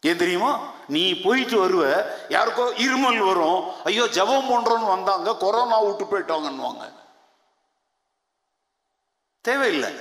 [0.00, 0.72] ஏன் தெரியுமா?
[0.88, 3.84] நீ போயிட்டு வருவ யாருக்கோ இருமல் வரும்.
[3.84, 6.92] ஐயோ ஜெபம் பண்றோன்னு வந்தாங்க கொரோனா விட்டு போயிட்டாங்கன்னுவாங்க.
[9.40, 9.94] தேவையில்லை.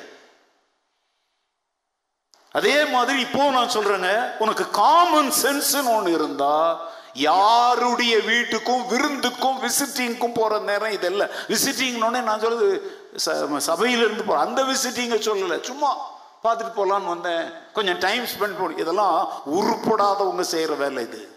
[2.56, 10.60] அதே மாதிரி இப்போ நான் சொல்றேங்க உனக்கு காமன் சென்ஸ்னு ஒன்று இருந்தா யாருடைய வீட்டுக்கும் விருந்துக்கும் விசிட்டிங்க்கும் போற
[10.60, 15.64] நேரம் இதெல்லாம் விசிட்டிங்னோடனே நான் சொல்றது ச- சபையில இருந்து அந்த விசிட்டிங்க சொல்லல.
[15.64, 15.98] சும்மா
[16.44, 17.52] பார்த்துட்டு போகலான்னு வந்தேன்.
[17.74, 21.32] கொஞ்சம் டைம் ஸ்பெண்ட் பண்ணி இதெல்லாம் உருப்படாதவங்க செய்கிற வேலை இது.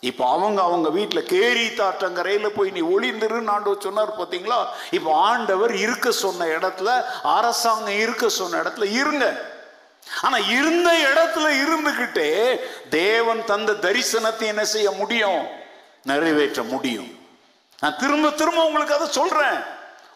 [0.00, 6.10] இப்போ அவங்க அவங்க வீட்டில் கேரி தாட்டங்கரையில் போய் நீ ஒளிந்திருன்னு ஆண்டவர் சொன்னார் பார்த்தீங்களா இப்போ ஆண்டவர் இருக்க
[6.10, 9.49] சொன்ன இடத்துல அரசாங்கம் இருக்க சொன்ன இடத்துல இருங்க.
[10.22, 15.46] ஆனா இருந்த இடத்துல இருந்துகிட்டே தேவன் தந்த தரிசனத்தை என்ன செய்ய முடியும்?
[16.02, 17.18] நிறைவேற்ற முடியும்.
[17.80, 19.60] நான் திரும்ப திரும்ப உங்களுக்கு அதை சொல்றேன்.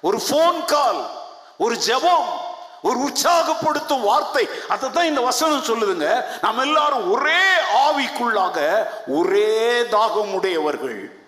[0.01, 1.11] ஒரு ஃபோன் கால்
[1.59, 6.25] ஒரு ஜெபம் ஒரு உற்சாகப்படுத்தும் வார்த்தை அதை தான் இந்த வசனம் சொல்லுதுங்க.
[6.41, 7.43] நாம் எல்லாரும் ஒரே
[7.87, 11.23] ஆவிக்குள்ளாக ஒரே தாகம் உடையவர்கள்.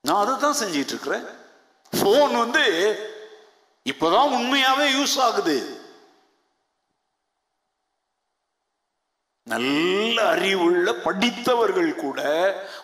[0.00, 1.26] நான் அதை தான் செஞ்சிட்டு இருக்கிறேன்.
[1.96, 2.64] ஃபோன் வந்து
[3.88, 5.80] இப்போதான் உண்மையாவே யூஸ் ஆகுது.
[9.42, 12.20] நல்ல அறிவுள்ள படித்தவர்கள் கூட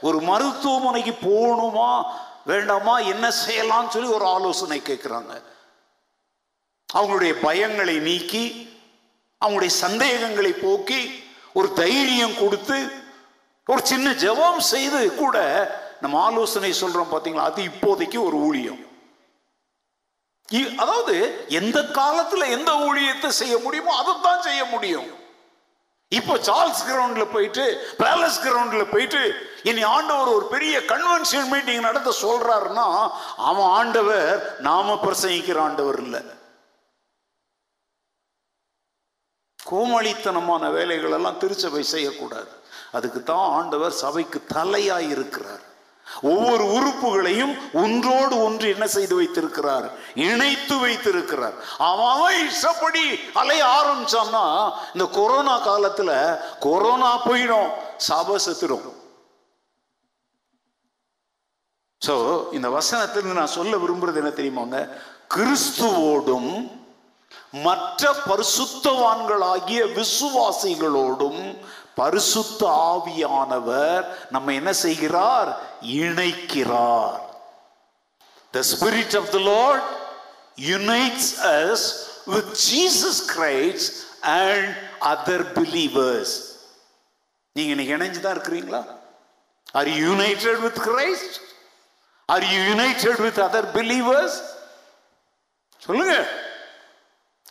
[0.01, 2.05] ஒரு மருத்துவமனைக்கு போகணுமா
[2.45, 5.43] வேண்டாமா என்ன செய்யலாம்னு சொல்லி ஒரு ஆலோசனை கேட்குறாங்க.
[6.95, 8.45] அவங்களுடைய பயங்களை நீக்கி
[9.45, 12.79] அவங்களுடைய சந்தேகங்களை போக்கி ஒரு தைரியம் கொடுத்து
[13.67, 15.37] ஒரு சின்ன ஜெபம் செய்து கூட
[16.01, 18.87] நம்ம ஆலோசனை சொல்றோம் பார்த்தீங்களா அது இப்போதைக்கு ஒரு ஊழியம்.
[20.83, 21.15] அதாவது
[21.49, 25.09] எந்த காலத்துல எந்த ஊழியத்தை செய்ய முடியுமோ அதைத்தான் செய்ய முடியும்.
[26.09, 27.65] இப்போ சார்ல்ஸ் கிரவுண்ட்ல போயிட்டு
[27.99, 29.21] பேலஸ் கிரவுண்ட்ல போயிட்டு
[29.63, 32.87] இனி ஆண்டவர் ஒரு பெரிய கன்வென்ஷன் மீட்டிங் நடத்த சொல்றாருன்னா
[33.37, 36.23] அவன் ஆண்டவர் நாம பிரசங்கிக்கிற ஆண்டவர் இல்லை.
[39.59, 42.53] கோமாளித்தனமான வேலைகள் எல்லாம் திருச்சபை செய்யக்கூடாது.
[42.93, 45.65] அதுக்கு தான் ஆண்டவர் சபைக்கு தலையாய் இருக்கிறார்
[46.23, 49.91] ஒவ்வொரு உறுப்புகளையும் ஒன்றோடு ஒன்று என்ன செய்து வைத்திருக்கிறார்?
[50.15, 51.53] இணைத்து வைத்திருக்கிறார்.
[51.79, 58.97] அவன் இஷ்டப்படி அலைய ஆரம்பிச்சான்னா இந்த கொரோனா காலத்துல கொரோனா போயிடும் சபை செத்துடும்.
[62.07, 64.89] சோ இந்த வசனத்திலிருந்து நான் சொல்ல விரும்புறது என்ன தெரியுமாங்க?
[65.35, 66.77] கிறிஸ்துவோடும்
[67.53, 71.59] மற்ற பரிசுத்தவான்களாகிய விசுவாசிகளோடும்
[72.01, 75.51] பரிசுத்த ஆவியானவர் நம்ம என்ன செய்கிறார்?
[76.01, 77.17] இணைக்கிறார்.
[78.57, 79.83] The Spirit of the Lord
[80.77, 81.27] unites
[81.61, 81.81] us
[82.33, 83.93] with Jesus Christ
[84.23, 84.67] and
[85.13, 86.29] other believers.
[87.53, 88.83] நீங்க இன்னைக்கு இணைஞ்சு தான் இருக்கிறீங்களா?
[89.73, 91.37] Are you united with Christ
[92.27, 94.39] are you united with other believers
[95.79, 96.15] சொல்லுங்க.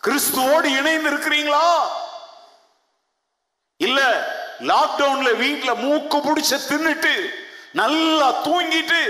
[0.08, 1.70] கிறிஸ்துவோடு இணைந்து இருக்கிறீங்களா
[3.86, 4.12] இல்லை.
[4.60, 7.30] லாக்டவுன்ல வீட்டில் மூக்கு பிடிச்ச தின்னுட்டு
[7.74, 9.02] நல்லா தூங்கிட்டு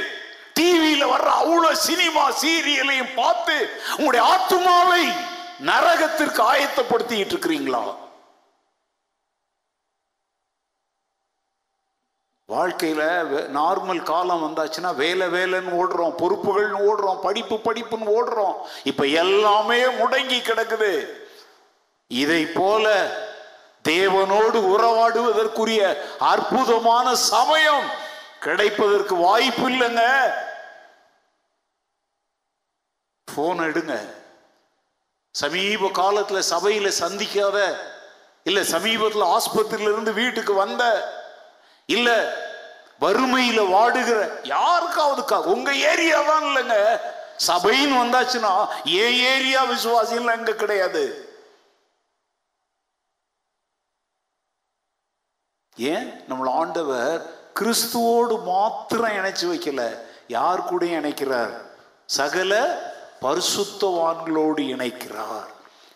[0.59, 5.03] டிவியில வர்ற அவ்வளவு சினிமா சீரியலையும் பார்த்து உங்களுடைய ஆத்துமாவை
[5.65, 7.95] நரகத்திற்கு ஆயத்தப்படுத்திட்டு இருக்கிறீங்களா?
[12.49, 13.01] வாழ்க்கையில
[13.51, 18.55] நார்மல் காலம் வந்தாச்சுன்னா வேலை வேலைன்னு ஓடுறோம் பொறுப்புகள்னு ஓடுறோம் படிப்பு படிப்புன்னு ஓடுறோம்.
[18.83, 21.07] இப்ப எல்லாமே முடங்கி கிடக்குது.
[22.07, 23.11] இதை போல
[23.87, 27.89] தேவனோடு உறவாடுவதற்குரிய அற்புதமான சமயம்
[28.39, 30.31] கிடைப்பதற்கு வாய்ப்பு இல்லைங்க.
[33.35, 34.15] போன் எடுங்க.
[35.31, 37.77] சமீப காலத்தில் சபையில் சந்திக்காத
[38.43, 41.13] இல்லை சமீபத்தில் ஆஸ்பத்திரியிலிருந்து வீட்டுக்கு வந்த
[41.85, 42.15] இல்லை
[42.99, 46.99] வறுமையில் வாடுகிற யாருக்காவது கா- உங்க ஏரியா தான் இல்லைங்க.
[47.47, 51.26] சபைன்னு வந்தாச்சுன்னா ஏன் ஏரியா விசுவாசியெல்லாம் அங்க கிடையாது.
[55.77, 56.19] ஏன்?
[56.19, 60.05] நம்மள ஆண்டவர் கிறிஸ்துவோடு மாத்திரம் இணைச்சு வைக்கல.
[60.27, 61.65] யார் கூட இணைக்கிறார்?
[62.05, 62.81] சகல
[63.21, 65.45] பரிசுத்தவான்களோடு இணைக்கிறார்.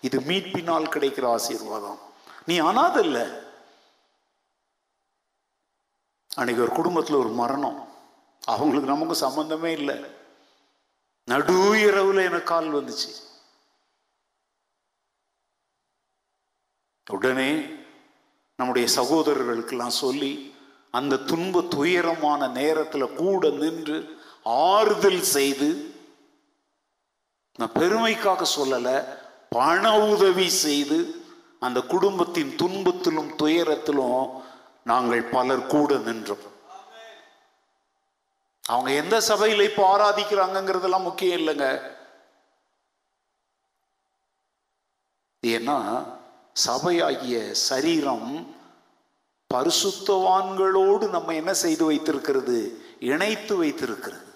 [0.02, 2.00] இது மீட்பினால் கிடைக்கிற ஆசீர்வாதம்.
[2.46, 3.18] நீ அனாதை
[6.36, 7.94] அன்னைக்கு ஒரு குடும்பத்தில் ஒரு மரணம்.
[8.46, 10.06] அவங்களுக்கு நமக்கு சம்பந்தமே இல்லை.
[11.26, 13.10] நடு இரவுல எனக்கு கால் வந்துச்சு.
[17.10, 17.80] உடனே
[18.62, 20.34] நம்முடைய சகோதரர்களுக்கெல்லாம் சொல்லி
[20.98, 23.98] அந்த துன்ப துயரமான நேரத்தில் கூட நின்று
[24.74, 25.70] ஆறுதல் செய்து
[27.60, 28.96] நான் பெருமைக்காக சொல்லலை
[29.56, 29.84] பண
[30.14, 31.00] உதவி செய்து
[31.66, 34.22] அந்த குடும்பத்தின் துன்பத்திலும் துயரத்திலும்
[34.90, 36.46] நாங்கள் பலர் கூட நின்றோம்.
[38.64, 41.68] அவங்க எந்த சபையில் இப்போ ஆராதிக்கிறாங்கிறதெல்லாம் முக்கியம் இல்லைங்க.
[45.44, 45.78] ஏன்னா
[46.54, 48.56] சபையாகிய சரீரம்
[49.54, 52.86] பரிசுத்தவான்களோடு நம்ம என்ன செய்து வைத்திருக்கிறது?
[53.00, 54.30] இணைத்து வைத்திருக்கிறது.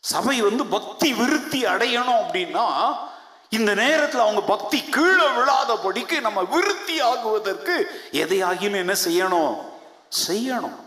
[0.00, 2.96] சபை வந்து பக்தி விருத்தி அடையணும் அப்படின்னா
[3.50, 9.56] இந்த நேரத்தில் அவங்க பக்தி கீழே விழாதபடிக்கு நம்ம விருத்தி ஆகுவதற்கு எதையாகியும் என்ன செய்யணும்?
[10.28, 10.80] செய்யணும்.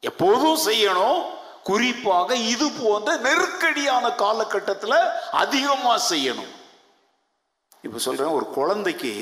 [0.00, 1.24] எப்போதும் செய்யணும்.
[1.62, 6.56] குறிப்பாக இது போன்ற நெருக்கடியான காலகட்டத்தில் அதிகமாக செய்யணும்.
[7.86, 9.12] இப்போ சொல்கிறேன் ஒரு குழந்தைக்கு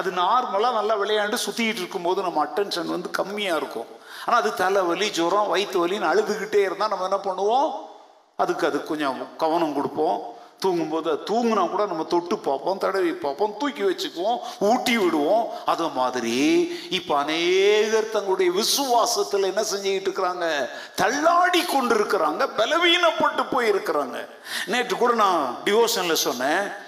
[0.00, 3.90] அது நார்மலாக நல்லா விளையாண்டு சுற்றிக்கிட்டு இருக்கும்போது நம்ம அட்டென்ஷன் வந்து கம்மியாக இருக்கும்.
[4.24, 7.68] ஆனால் அது தலைவலி ஜுரம் வயிற்று வலின்னு அழுதுகிட்டே இருந்தால் நம்ம என்ன பண்ணுவோம்?
[8.36, 10.34] அதுக்கு அது கொஞ்சம் கவனம் கொடுப்போம்.
[10.64, 14.38] தூங்கும்போது அது கூட நம்ம தொட்டு பார்ப்போம் தடவி பார்ப்போம் தூக்கி வச்சுக்குவோம்
[14.68, 15.44] ஊட்டி விடுவோம்.
[15.72, 16.36] அது மாதிரி
[16.98, 20.46] இப்போ அநேகர் தங்களுடைய விசுவாசத்தில் என்ன செஞ்சுக்கிட்டு இருக்கிறாங்க?
[21.00, 24.18] தள்ளாடி கொண்டு இருக்கிறாங்க பலவீனப்பட்டு போயிருக்கிறாங்க.
[24.66, 26.84] நேற்று கூட நான் டிவோஷனில் சொன்னேன்.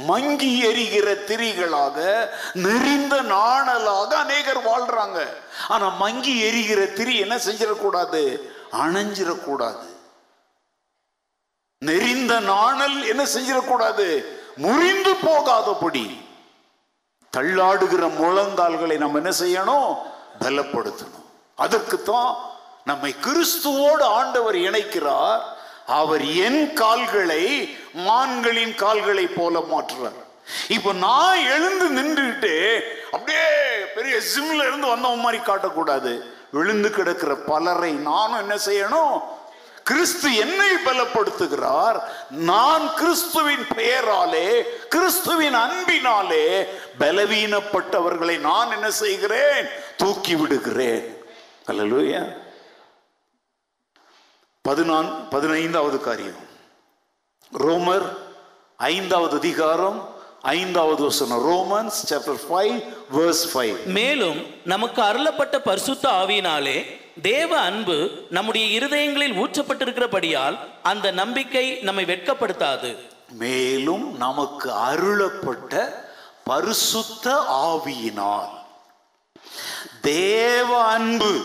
[0.00, 5.26] மங்கி எரிகிற திரிகளாக நெறிந்த நாணலாக அநேகர் வாழ்றாங்க.
[5.68, 8.38] ஆனா மங்கி எரிகிற திரி என்ன செஞ்சிடக்கூடாது?
[8.72, 9.96] அணைஞ்சிடக்கூடாது.
[11.84, 14.24] நெறிந்த நாணல் என்ன செஞ்சிடக்கூடாது?
[14.56, 16.28] முறிந்து போகாதபடி.
[17.36, 19.96] தள்ளாடுகிற முழங்கால்களை நம்ம என்ன செய்யணும்?
[20.40, 21.26] பலப்படுத்தணும்.
[21.56, 22.34] அதற்குத்தான்
[22.84, 25.56] நம்மை கிறிஸ்துவோடு ஆண்டவர் இணைக்கிறார்.
[25.88, 30.22] அவர் என் கால்களை மான்களின் கால்களை போல மாற்றுறார்.
[30.68, 32.80] இப்ப நான் எழுந்து நின்றுட்டு
[33.10, 33.44] அப்படியே
[33.94, 36.22] பெரிய ஜிம்ல இருந்து வந்தவன் மாதிரி காட்டக்கூடாது.
[36.50, 39.20] விழுந்து கிடக்கிற பலரை நானும் என்ன செய்யணும்?
[39.84, 42.02] கிறிஸ்து என்னை பலப்படுத்துகிறார்.
[42.30, 46.66] நான் கிறிஸ்துவின் பெயராலே கிறிஸ்துவின் அன்பினாலே
[46.98, 49.66] பலவீனப்பட்டவர்களை நான் என்ன செய்கிறேன்?
[49.96, 51.24] தூக்கி விடுகிறேன்.
[51.66, 52.46] அல்லேலூயா.
[54.68, 56.40] பதினான் பதினைந்தாவது காரியம்.
[57.58, 58.16] ரோமர்
[58.76, 60.08] ஐந்தாவது அதிகாரம்
[60.42, 61.46] ஐந்தாவது வசனம்.
[61.48, 66.84] Romans chapter five verse five மேலும் நமக்கு அருளப்பட்ட பரிசுத்த ஆவியினாலே
[67.22, 72.96] தேவ அன்பு நம்முடைய இருதயங்களில் ஊற்றப்பட்டிருக்கிறபடியால் அந்த நம்பிக்கை நம்மை வெட்கப்படுத்தாது.
[73.30, 75.94] மேலும் நமக்கு அருளப்பட்ட
[76.44, 78.48] பரிசுத்த ஆவியினால்
[80.00, 81.42] தேவ அன்பு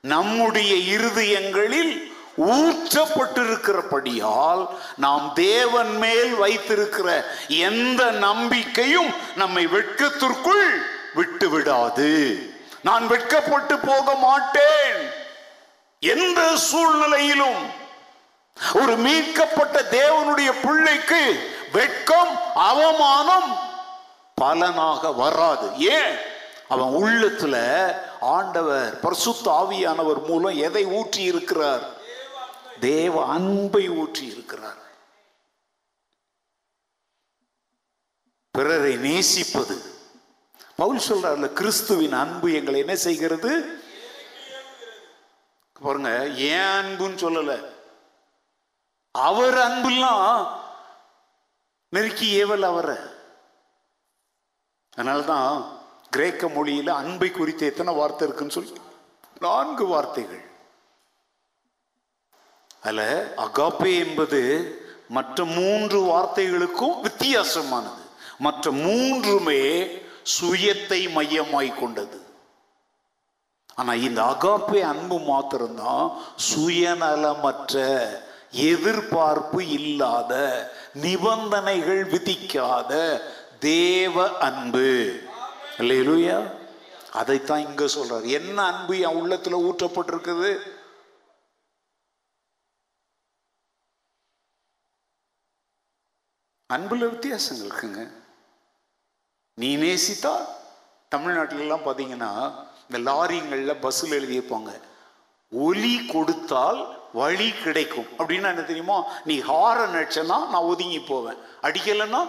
[0.00, 2.05] நம்முடைய இருதயங்களில்
[2.36, 10.80] ஊற்றப்பட்டிருக்கிறபடியால் நாம் தேவன் மேல் வைத்திருக்கிற எந்த நம்பிக்கையும் நம்மை வெட்கத்திற்குள்
[11.14, 12.48] விட்டு விடாது
[12.82, 15.10] நான் வெட்கப்பட்டு போக மாட்டேன்.
[16.00, 17.74] எந்த சூழ்நிலையிலும்
[18.74, 23.58] ஒரு மீட்கப்பட்ட தேவனுடைய பிள்ளைக்கு வெட்கம் அவமானம்
[24.34, 25.78] பலனாக வராது.
[25.78, 26.18] ஏன்?
[26.68, 27.86] அவன் உள்ளத்துல
[28.20, 31.95] ஆண்டவர் பரிசுத்த ஆவியானவர் மூலம் எதை ஊற்றி இருக்கிறார்
[32.80, 34.84] தேவ அன்பை ஊற்றி இருக்கிறார்.
[38.50, 39.94] பிறரை நேசிப்பது.
[40.76, 43.80] பவுல் சொல்றாருல கிறிஸ்துவின் அன்பு எங்களை என்ன செய்கிறது?
[45.72, 47.74] பாருங்க ஏன் அன்புன்னு சொல்லல.
[49.10, 50.60] அவர் அன்புலாம்
[51.88, 52.96] நெருக்கி ஏவல் அவரை.
[54.92, 58.80] அதனால்தான் கிரேக்க மொழியில அன்பை குறித்து எத்தனை வார்த்தை இருக்குன்னு சொல்லி
[59.40, 60.45] நான்கு வார்த்தைகள்.
[62.86, 64.40] அல்ல அகாப்பே என்பது
[65.08, 68.04] மற்ற மூன்று வார்த்தைகளுக்கும் வித்தியாசமானது.
[68.38, 69.86] மற்ற மூன்றுமே
[70.40, 72.20] சுயத்தை மையமாய் கொண்டது.
[73.74, 76.18] ஆனால் இந்த அகாப்பே அன்பு மாத்திரம்தான்
[76.50, 78.04] சுயநலமற்ற
[78.50, 80.32] எதிர்பார்ப்பு இல்லாத
[80.94, 83.20] நிபந்தனைகள் விதிக்காத
[83.58, 85.20] தேவ அன்பு.
[85.78, 86.40] இல்லையா
[87.12, 88.26] அதைத்தான் இங்க சொல்றாரு.
[88.26, 90.56] என்ன அன்பு என் உள்ளத்துல ஊற்றப்பட்டிருக்குது?
[96.74, 98.02] அன்புல வித்தியாசங்கள் இருக்குங்க
[99.54, 100.32] நீ நேசித்தா
[101.14, 102.30] தமிழ்நாட்டிலலாம் பார்த்தீங்கன்னா
[102.86, 104.72] இந்த லாரிங்களில் பஸ்ஸில் எழுதியிருப்பாங்க
[105.50, 106.80] ஒலி கொடுத்தால்
[107.12, 108.08] வழி கிடைக்கும்.
[108.18, 108.96] அப்படின்னா என்ன தெரியுமா?
[109.24, 111.38] நீ ஹாரன் அடிச்சனா நான் ஒதுங்கி போவேன்.
[111.66, 112.20] அடிக்கலைன்னா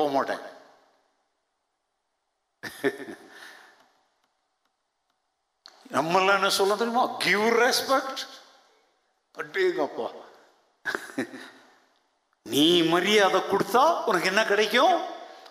[0.00, 0.42] போக மாட்டேன்.
[5.96, 7.04] நம்மளாம் என்ன சொல்ல தெரியுமா?
[7.26, 8.22] கிவ் ரெஸ்பெக்ட்
[9.40, 10.08] அப்படிங்கப்பா
[12.44, 15.00] நீ மரியாதை கொடுத்தா உனக்கு என்ன கிடைக்கும்?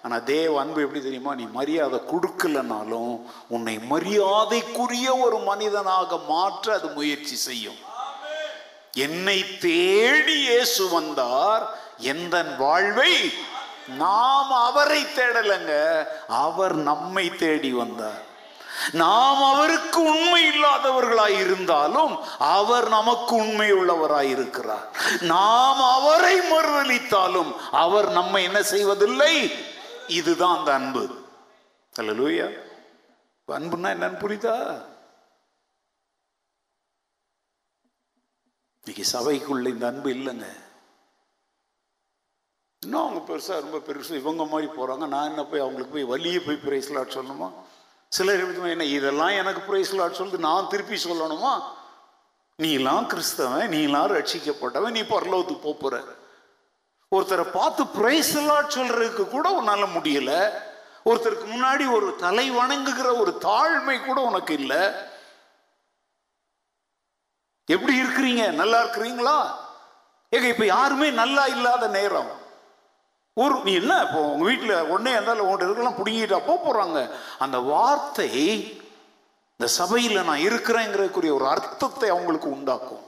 [0.02, 1.36] ஆனால் தேவ அன்பு எப்படி தெரியுமா?
[1.36, 7.76] நீ மரியாதை கொடுக்கலனாலும் உன்னை மரியாதைக்குரிய ஒரு மனிதனாக மாற்ற அது முயற்சி செய்யும்.
[8.92, 11.78] என்னை தேடி இயேசு வந்தார்.
[11.98, 13.34] எந்த வாழ்வை?
[13.88, 16.04] நாம் அவரை தேடலங்க.
[16.28, 18.30] அவர் நம்மை தேடி வந்தார்.
[18.92, 28.44] நாம் அவருக்கு உண்மை இல்லாதவர்களாய் இருந்தாலும் அவர் நமக்கு உண்மை உள்ளவராய் இருக்கிறார் நாம் அவரை மறுதளித்தாலும் அவர் நம்மை
[28.44, 29.52] என்ன செய்வதில்லை?
[30.08, 31.26] இதுதான் அந்த அன்பு.
[31.96, 32.14] அல்ல
[33.48, 34.90] அன்புன்னா என்னன்னு புரியுதா?
[38.86, 40.46] இன்னைக்கு சபைக்குள்ள இந்த அன்பு இல்லைங்க.
[42.80, 45.08] இன்னும் அவங்க பெருசா ரொம்ப பெருசு இவங்க மாதிரி போறாங்க.
[45.08, 47.52] நான் என்ன போய் அவங்களுக்கு போய் வலிய போய் பிரைஸ்லாட் சொல்லணுமா?
[48.14, 51.62] சிலர் எப்படி என்ன இதெல்லாம் எனக்கு பிரைஸ்லாட் சொல்லுது நான் திருப்பி சொல்லணுமா?
[52.64, 56.02] நீலாம் கிறிஸ்தவன் நீலாம் ரட்சிக்கப்பட்டவன் நீ பரலோகத்துக்கு போப் போற.
[57.16, 60.52] ஒருத்தரை பார்த்து பிரைஸ்லாட் சொல்றதுக்கு கூட உன்னால முடியல.
[61.06, 64.92] ஒருத்தருக்கு முன்னாடி ஒரு தலை வணங்குகிற ஒரு தாழ்மை கூட உனக்கு இல்லை.
[67.66, 68.52] எப்படி இருக்கிறீங்க?
[68.52, 69.52] நல்லா இருக்கிறீங்களா?
[70.32, 72.41] ஏங்க இப்ப யாருமே நல்லா இல்லாத நேரம்.
[73.38, 77.00] ஒரு நீ என்ன இப்போ உங்கள் வீட்டில் உடனே இருந்தாலும் உங்கள்கிட்ட இருக்கலாம் பிடிங்கிட்டா போக போகிறாங்க
[77.44, 78.30] அந்த வார்த்தை
[79.56, 83.04] இந்த சபையில் நான் இருக்கிறேங்கிறதுக்குரிய ஒரு அர்த்தத்தை அவங்களுக்கு உண்டாக்கும்.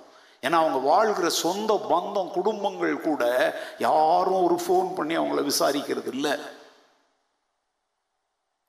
[0.46, 3.24] ஏன்னா அவங்க வாழ்கிற சொந்த பந்தம் குடும்பங்கள் கூட
[3.78, 6.34] யாரும் ஒரு ஃபோன் பண்ணி அவங்கள விசாரிக்கிறது இல்லை.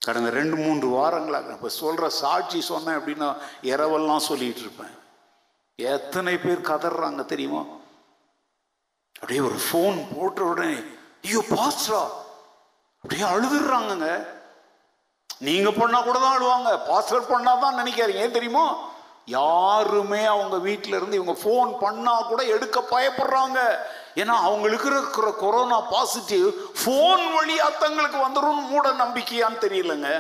[0.07, 3.29] கடந்த ரெண்டு மூன்று வாரங்களாக இப்போ சொல்கிற சாட்சி சொன்னேன் அப்படின்னா
[3.73, 4.95] இரவெல்லாம் சொல்லிட்டு இருப்பேன்.
[5.79, 7.63] எத்தனை பேர் கதறாங்க தெரியுமா?
[9.21, 10.75] அப்படியே ஒரு ஃபோன் போட்ட உடனே
[11.25, 12.01] ஐயோ பாஸ்டா
[13.05, 14.09] அப்படியே அழுதுடுறாங்கங்க
[15.47, 16.71] நீங்க பண்ணா கூட தான் அழுவாங்க.
[16.89, 18.65] பாஸ்டர் பண்ணா தான் நினைக்காதீங்க ஏன் தெரியுமா?
[19.39, 23.59] யாருமே அவங்க வீட்டில இருந்து இவங்க ஃபோன் பண்ணா கூட எடுக்க பயப்படுறாங்க.
[24.21, 26.47] ஏன்னா அவங்களுக்கு இருக்கிற கொரோனா பாசிட்டிவ்
[26.81, 30.11] ஃபோன் வழியா தங்களுக்கு வந்துடும் மூட நம்பிக்கையான்னு தெரியலங்க.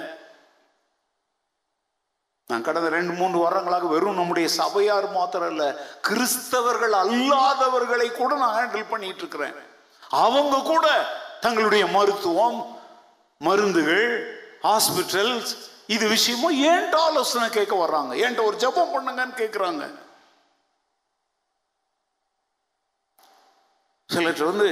[2.50, 5.66] நான் கடந்த ரெண்டு மூன்று வாரங்களாக வெறும் நம்முடைய சபையார் மாத்திரம் இல்ல
[6.08, 9.56] கிறிஸ்தவர்கள் அல்லாதவர்களை கூட நான் ஹேண்டில் பண்ணிட்டு இருக்கிறேன்.
[10.22, 10.86] அவங்க கூட
[11.40, 12.58] தங்களுடைய மருத்துவம்
[13.40, 14.06] மருந்துகள்
[14.62, 15.52] ஹாஸ்பிட்டல்ஸ்
[15.86, 18.12] இது விஷயமா ஏன்ட்ட ஆலோசனை கேட்க வர்றாங்க?
[18.14, 19.84] ஏன்ட்ட ஒரு ஜெபம் பண்ணுங்கன்னு கேட்குறாங்க?
[24.10, 24.68] சிலர் வந்து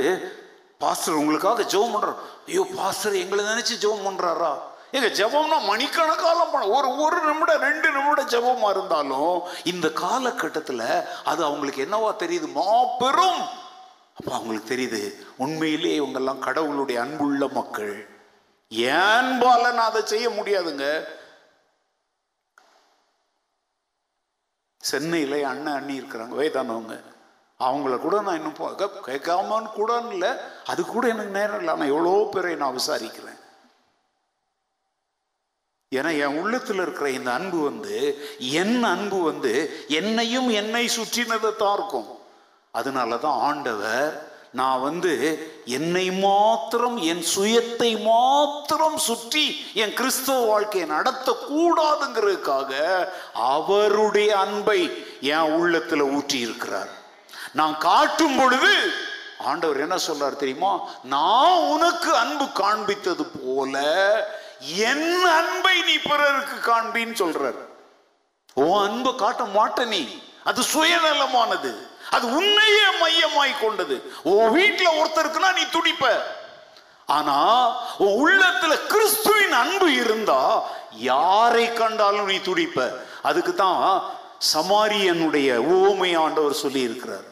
[0.80, 4.52] பாஸ்டர் உங்களுக்காக ஜெபம் பண்ணுறோம் ஐயோ பாஸ்டர் எங்களை நினைச்சு ஜெபம் பண்ணுறாரா
[4.92, 10.82] எங்க ஜெபம்னா மணிக்கணக்காலம் பண்ண ஒரு ஒரு நிமிடம் ரெண்டு நிமிடம் ஜெபமா இருந்தாலும் இந்த காலகட்டத்தில்
[11.24, 12.48] அது அவங்களுக்கு என்னவா தெரியுது?
[12.52, 13.40] மாபெரும்
[14.24, 18.08] அப்போ அவங்களுக்கு தெரியுது உண்மையிலே இவங்கெல்லாம் கடவுளுடைய அன்புள்ள மக்கள்.
[18.70, 21.04] ஏன்பால நான் அதை செய்ய முடியாதுங்க?
[24.78, 27.02] சென்னையில் அண்ணன் அண்ணி இருக்கிறாங்க வயதானவங்க.
[27.58, 30.30] அவங்கள கூட நான் இன்னும் போ- கே- கேட்காமன்னு கூட இல்லை
[30.64, 33.40] அது கூட எனக்கு நேரம் இல்லை ஆனால் எவ்வளோ பேரை நான் விசாரிக்கிறேன்.
[35.94, 42.20] ஏன்னா என் உள்ளத்தில் இருக்கிற இந்த அன்பு வந்து என் அன்பு வந்து என்னையும் என்னை சுற்றினதை தான் இருக்கும்.
[42.74, 45.12] அதனால தான் ஆண்டவர் நான் வந்து
[45.64, 52.72] என்னை மாத்திரம் என் சுயத்தை மாத்திரம் சுற்றி என் கிறிஸ்தவ வாழ்க்கையை நடத்தக்கூடாதுங்கிறதுக்காக
[53.32, 56.88] அவருடைய அன்பை என் உள்ளத்தில் ஊற்றி இருக்கிறார்
[57.52, 58.92] நான் காட்டும் பொழுது
[59.38, 60.80] ஆண்டவர் என்ன சொல்றார் தெரியுமா?
[61.02, 63.78] நான் உனக்கு அன்பு காண்பித்தது போல
[64.60, 67.60] என் அன்பை நீ பிறருக்கு காண்பின்னு சொல்றார்.
[68.54, 70.22] உன் அன்பை காட்ட மாட்ட நீ.
[70.44, 71.72] அது சுயநலமானது.
[72.16, 73.96] அது உன்னையே மையமாய் கொண்டது.
[74.30, 76.06] உன் வீட்டில் ஒருத்தருக்குன்னா நீ துடிப்ப.
[77.16, 77.36] ஆனா
[78.04, 80.40] உன் உள்ளத்துல கிறிஸ்துவின் அன்பு இருந்தா
[81.12, 82.78] யாரை கண்டாலும் நீ துடிப்ப.
[83.28, 83.82] அதுக்கு தான்
[84.52, 85.48] சமாரியனுடைய
[85.78, 87.28] ஓமை ஆண்டவர் சொல்லி இருக்கிறார்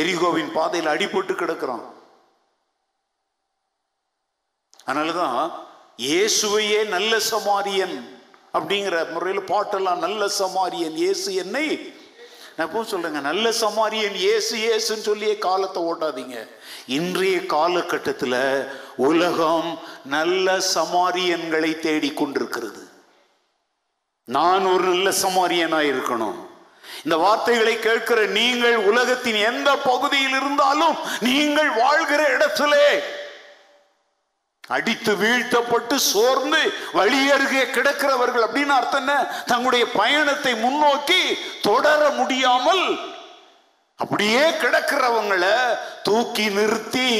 [0.00, 1.84] எரிகோவின் பாதையில் அடிபட்டு கிடக்கிறான்.
[4.86, 5.38] அதனாலதான்
[6.08, 7.96] இயேசுவையே நல்ல சமாரியன்
[8.56, 11.66] அப்படிங்கிற முறையில் பாட்டெல்லாம் நல்ல சமாரியன் இயேசு என்னை
[12.56, 16.36] நான் எப்பவும் சொல்றேங்க நல்ல சமாரியன் ஏசு ஏசுன்னு சொல்லியே காலத்தை ஓட்டாதீங்க.
[16.98, 19.70] இன்றைய காலகட்டத்தில் உலகம்
[20.04, 22.82] நல்ல சமாரியன்களை தேடிக்கொண்டிருக்கிறது
[24.24, 26.38] நான் ஒரு நல்ல சமாரியனாக இருக்கணும்.
[27.04, 32.88] இந்த வார்த்தைகளை கேட்கிற நீங்கள் உலகத்தின் எந்த பகுதியில் இருந்தாலும் நீங்கள் வாழ்கிற இடத்திலே
[34.70, 36.60] அடித்து வீழ்த்தப்பட்டு சோர்ந்து
[36.92, 39.14] வழி அருகே கிடக்கிறவர்கள் அப்படின்னு அர்த்தம் என்ன?
[39.46, 41.20] தங்களுடைய பயணத்தை முன்னோக்கி
[41.62, 42.84] தொடர முடியாமல்
[43.98, 45.54] அப்படியே கிடக்கிறவங்களை
[46.02, 47.10] தூக்கி நிறுத்தி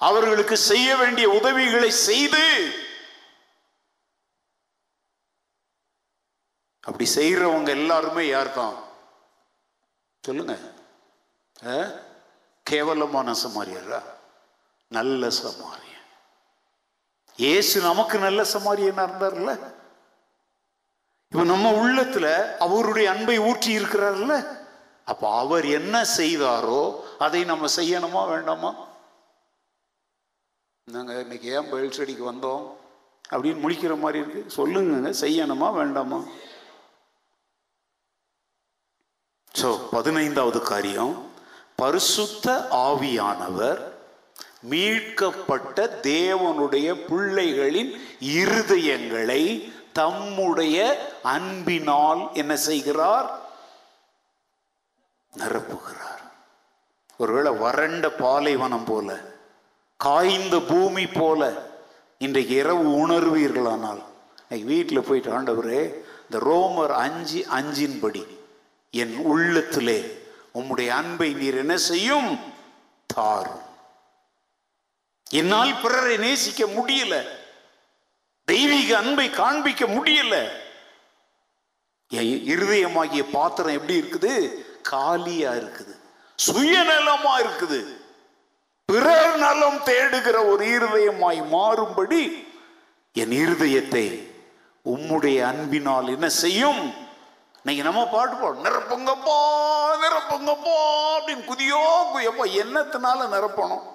[0.00, 2.44] அவர்களுக்கு செய்ய வேண்டிய உதவிகளை செய்து
[6.84, 8.76] அப்படி செய்யறவங்க எல்லாருமே யார் தான்
[10.24, 10.54] சொல்லுங்க.
[11.56, 11.76] ஆ?
[12.66, 14.00] கேவலமான சமாரியரா?
[14.90, 15.95] நல்ல சமாரியா
[17.38, 19.50] இயேசு நமக்கு நல்ல சமாரியனா இருந்தார்ல?
[21.32, 24.34] இப்ப நம்ம உள்ளத்துல அவருடைய அன்பை ஊற்றி இருக்கிறார்ல?
[25.04, 28.70] அப்ப அவர் என்ன செய்தாரோ அதை நம்ம செய்யணுமா வேண்டாமா?
[30.84, 32.64] நாங்க இன்னைக்கு ஏன் பயில் செடிக்கு வந்தோம்
[33.30, 34.50] அப்படின்னு முழிக்கிற மாதிரி இருக்கு.
[34.50, 36.24] சொல்லுங்க செய்யணுமா வேண்டாமா?
[39.54, 41.30] ஸோ பதினைந்தாவது காரியம்
[41.76, 43.95] பரிசுத்த ஆவியானவர்
[44.70, 47.90] மீட்கப்பட்ட தேவனுடைய பிள்ளைகளின்
[48.20, 49.42] இருதயங்களை
[49.92, 50.76] தம்முடைய
[51.22, 53.28] அன்பினால் என்ன செய்கிறார்?
[55.32, 56.22] நிரப்புகிறார்.
[57.16, 59.08] ஒருவேளை வறண்ட பாலைவனம் போல
[60.00, 61.40] காய்ந்த பூமி போல
[62.18, 64.02] இன்றைக்கு இரவு உணர்வீர்களானால்
[64.48, 65.82] இன்னைக்கு வீட்டில் போயிட்டு ஆண்டவரே
[66.24, 68.24] இந்த ரோமர் அஞ்சு அஞ்சின்படி
[68.90, 69.98] என் உள்ளத்திலே
[70.54, 72.30] உம்முடைய அன்பை நீர் என்ன செய்யும்?
[73.06, 73.65] தாரும்.
[75.30, 77.28] என்னால் பிறரை நேசிக்க முடியல.
[78.44, 80.34] தெய்வீக அன்பை காண்பிக்க முடியல.
[82.52, 84.64] இருதயமாகிய பாத்திரம் எப்படி இருக்குது?
[84.82, 85.94] காலியா இருக்குது.
[86.38, 87.80] சுயநலமா இருக்குது.
[88.84, 92.46] பிறர் நலம் தேடுகிற ஒரு இருதயமாய் மாறும்படி
[93.12, 94.34] என் இருதயத்தை
[94.84, 96.94] உம்முடைய அன்பினால் என்ன செய்யும்?
[97.62, 99.38] நீங்க நம்ம பாட்டு பாடும் நிரப்புங்கப்பா
[100.04, 100.76] நிரப்புங்கப்பா
[101.16, 101.82] அப்படின்னு குதியோ
[102.14, 103.94] குயப்பா என்னத்தினால நிரப்பணும்?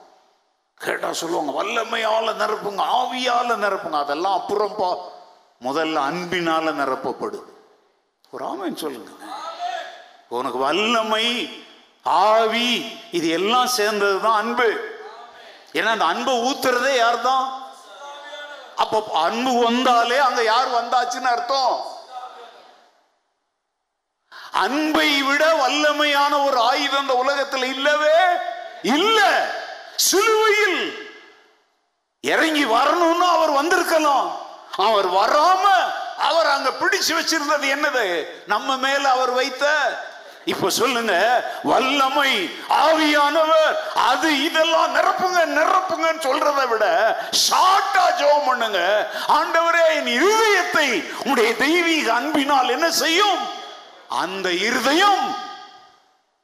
[0.85, 3.97] கேட்டா சொல்லுவாங்க வல்லமையால நிரப்புங்க ஆவியால நிரப்புங்க.
[4.05, 4.91] அதெல்லாம் அப்புறம்ப்பா
[5.65, 7.49] முதல்ல அன்பினால நிரப்பப்படும்
[8.33, 9.11] ஒரு ஆமைன்னு சொல்லுங்க.
[10.37, 11.25] உனக்கு வல்லமை
[12.29, 12.69] ஆவி
[13.17, 14.69] இது எல்லாம் சேர்ந்தது தான் அன்பு.
[15.77, 17.45] ஏன்னா அந்த அன்பை ஊத்துறதே யார் தான்
[18.83, 21.73] அப்ப அன்பு வந்தாலே அங்க யார் வந்தாச்சுன்னு அர்த்தம்.
[24.65, 28.17] அன்பை விட வல்லமையான ஒரு ஆயுதம் இந்த உலகத்தில் இல்லவே
[28.97, 29.31] இல்லை.
[29.97, 31.07] சிலுவையில்
[32.21, 34.39] இறங்கி வரணும்னு அவர் வந்திருக்கலாம்
[34.77, 35.65] அவர் வராம
[36.17, 38.25] அவர் அங்க பிடிச்சு வச்சிருந்தது என்னது?
[38.45, 39.65] நம்ம மேல அவர் வைத்த?
[40.45, 46.85] இப்ப சொல்லுங்க வல்லமை ஆவியானவர் அது இதெல்லாம் நிரப்புங்க நிரப்புங்கன்னு சொல்றதை விட
[47.49, 49.09] ஷார்ட்டா ஜோம் பண்ணுங்க.
[49.27, 53.39] ஆண்டவரே என் இருதயத்தை உடைய தெய்வீக அன்பினால் என்ன செய்யும்?
[54.07, 55.35] அந்த இருதயம்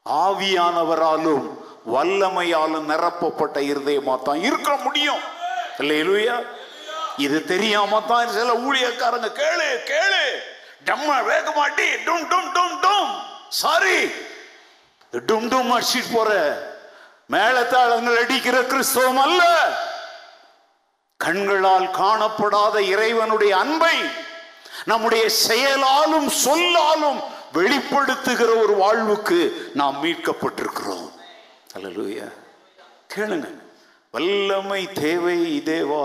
[0.06, 1.57] ஆவியானவராலும்
[1.94, 5.24] வல்லமையாலும் நிரப்பப்பட்ட இருதயமா தான் இருக்க முடியும்.
[5.80, 6.38] இல்லையா
[7.26, 10.24] இது தெரியாம தான் சில ஊழியக்காரங்க கேளு கேளு.
[10.88, 13.12] டம்ம வேக மாட்டி டும் டும் டும் டும்.
[13.62, 14.00] சாரி
[15.14, 16.32] டும் டும் அடிச்சிட்டு போற.
[17.34, 19.42] மேலத்தாளங்கள் அடிக்கிற கிறிஸ்தவம் அல்ல.
[21.18, 23.96] கண்களால் காணப்படாத இறைவனுடைய அன்பை
[24.86, 27.20] நம்முடைய செயலாலும் சொல்லாலும்
[27.54, 29.40] வெளிப்படுத்துகிற ஒரு வாழ்வுக்கு
[29.74, 31.08] நாம் மீட்கப்பட்டிருக்கிறோம்.
[31.78, 32.28] அலலூயா
[33.14, 33.48] கேளுங்க.
[34.16, 36.04] வல்லமை தேவை தேவா.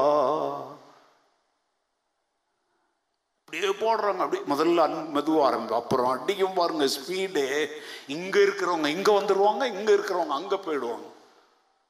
[3.41, 4.21] அப்படியே போடுறாங்க.
[4.25, 7.45] அப்படி முதல்ல அன் மெதுவாக ஆரம்பிக்கும் அப்புறம் அடிக்கும் பாருங்க ஸ்பீடு
[8.17, 11.07] இங்கே இருக்கிறவங்க இங்கே வந்துடுவாங்க இங்கே இருக்கிறவங்க அங்கே போயிடுவாங்க.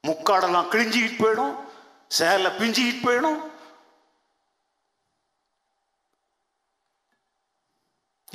[0.05, 1.55] முக்காடெல்லாம் கிழிஞ்சிக்கிட்டு போயிடும்.
[2.18, 3.41] சேலை பிஞ்சிக்கிட்டு போயிடும்.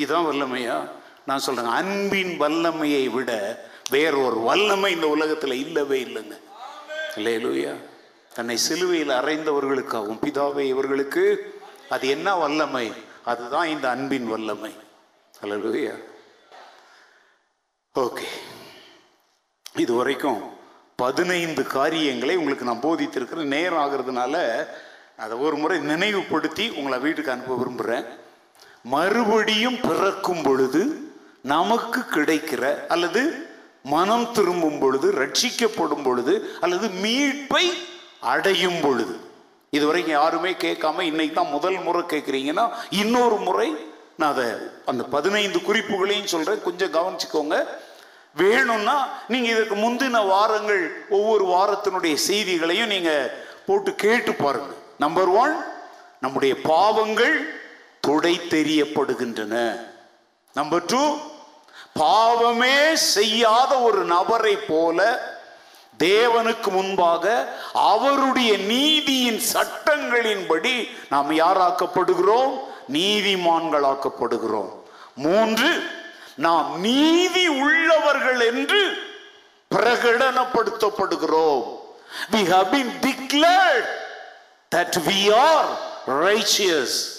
[0.01, 0.77] இதுதான் வல்லமையா?
[1.27, 3.31] நான் சொல்கிறேன் அன்பின் வல்லமையை விட
[3.89, 6.39] வேறொரு வல்லமை இந்த உலகத்தில் இல்லவே இல்லைங்க.
[7.15, 7.71] இல்லையா
[8.33, 11.53] தன்னை சிலுவையில் அறைந்தவர்களுக்காகவும் பிதாவை இவர்களுக்கு
[11.89, 12.93] அது என்ன வல்லமை?
[13.25, 14.75] அதுதான் இந்த அன்பின் வல்லமை.
[15.41, 16.03] அல்லையா
[17.99, 18.23] ஓகே.
[19.75, 20.55] இது வரைக்கும்
[20.95, 23.43] பதினைந்து காரியங்களை உங்களுக்கு நான் போதித்திருக்கிறேன்.
[23.43, 24.67] நேரம் ஆகிறதுனால
[25.17, 28.05] அதை ஒரு முறை நினைவுபடுத்தி உங்களை வீட்டுக்கு அனுப்ப விரும்புகிறேன்
[28.83, 31.11] மறுபடியும் பிறக்கும் பொழுது
[31.43, 33.46] நமக்கு கிடைக்கிற அல்லது
[33.93, 36.33] மனம் திரும்பும் பொழுது ரட்சிக்கப்படும் பொழுது
[36.63, 37.65] அல்லது மீட்பை
[38.33, 39.15] அடையும் பொழுது.
[39.77, 42.65] இதுவரைக்கும் யாருமே கேட்காம இன்னைக்கு தான் முதல் முறை கேட்குறீங்கன்னா
[43.01, 43.67] இன்னொரு முறை
[44.19, 44.47] நான் அதை
[44.91, 47.57] அந்த பதினைந்து குறிப்புகளையும் சொல்கிறேன் கொஞ்சம் கவனிச்சுக்கோங்க.
[48.41, 48.95] வேணும்னா
[49.33, 50.83] நீங்கள் இதற்கு முந்தின வாரங்கள்
[51.17, 53.31] ஒவ்வொரு வாரத்தினுடைய செய்திகளையும் நீங்கள்
[53.67, 54.73] போட்டு கேட்டு பாருங்க.
[55.05, 55.55] நம்பர் ஒன்
[56.25, 57.35] நம்முடைய பாவங்கள்
[58.07, 59.55] துடை தெரியப்படுகின்றன
[60.55, 61.01] நம்பர் டூ
[61.97, 65.25] பாவமே செய்யாத ஒரு நபரை போல
[65.99, 72.59] தேவனுக்கு முன்பாக அவருடைய நீதியின் சட்டங்களின்படி நாம் யாராக்கப்படுகிறோம்?
[72.91, 74.69] நீதிமான்களாக்கப்படுகிறோம்.
[75.15, 75.89] மூன்று
[76.35, 78.97] நாம் நீதி உள்ளவர்கள் என்று
[79.75, 81.75] பிரகடனப்படுத்தப்படுகிறோம்.
[82.31, 83.87] We have been declared
[84.75, 85.67] that we are
[86.07, 87.13] righteous.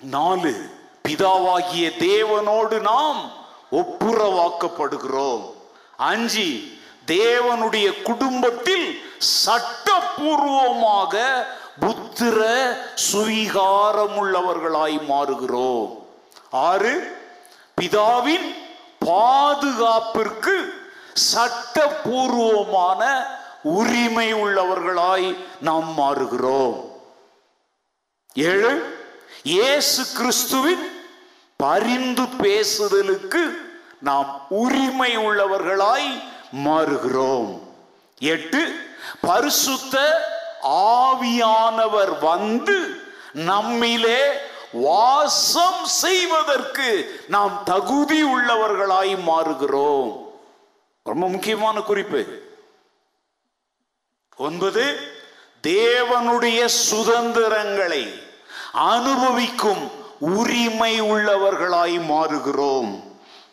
[0.00, 0.76] நாலு
[1.08, 3.20] பிதாவாகிய தேவனோடு நாம்
[3.70, 5.44] ஒப்புரவாக்கப்படுகிறோம்.
[5.96, 6.48] அஞ்சு
[7.06, 9.00] தேவனுடைய குடும்பத்தில்
[9.44, 11.14] சட்டபூர்வமாக
[11.80, 12.38] புத்திர
[13.12, 15.90] சுவீகாரமுள்ளவர்களாய் மாறுகிறோம்.
[16.50, 16.94] ஆறு
[17.80, 18.48] பிதாவின்
[19.06, 20.56] பாதுகாப்பிற்கு
[21.12, 23.02] சட்டபூர்வமான
[23.62, 26.78] உரிமை உள்ளவர்களாய் நாம் மாறுகிறோம்.
[28.34, 28.96] ஏழு
[29.42, 30.97] இயேசு கிறிஸ்துவின்
[31.62, 33.50] பரிந்து பேசுதலுக்கு
[34.00, 36.22] நாம் உரிமை உள்ளவர்களாய்
[36.64, 37.60] மாறுகிறோம்.
[38.18, 38.80] எட்டு
[39.20, 40.22] பரிசுத்த
[40.62, 43.00] ஆவியானவர் வந்து
[43.34, 44.20] நம்மிலே
[44.72, 50.24] வாசம் செய்வதற்கு நாம் தகுதி உள்ளவர்களாய் மாறுகிறோம்.
[51.04, 52.42] ரொம்ப முக்கியமான குறிப்பு.
[54.36, 54.98] ஒன்பது
[55.62, 58.22] தேவனுடைய சுதந்திரங்களை
[58.72, 63.02] அனுபவிக்கும் உரிமை உள்ளவர்களாய் மாறுகிறோம்.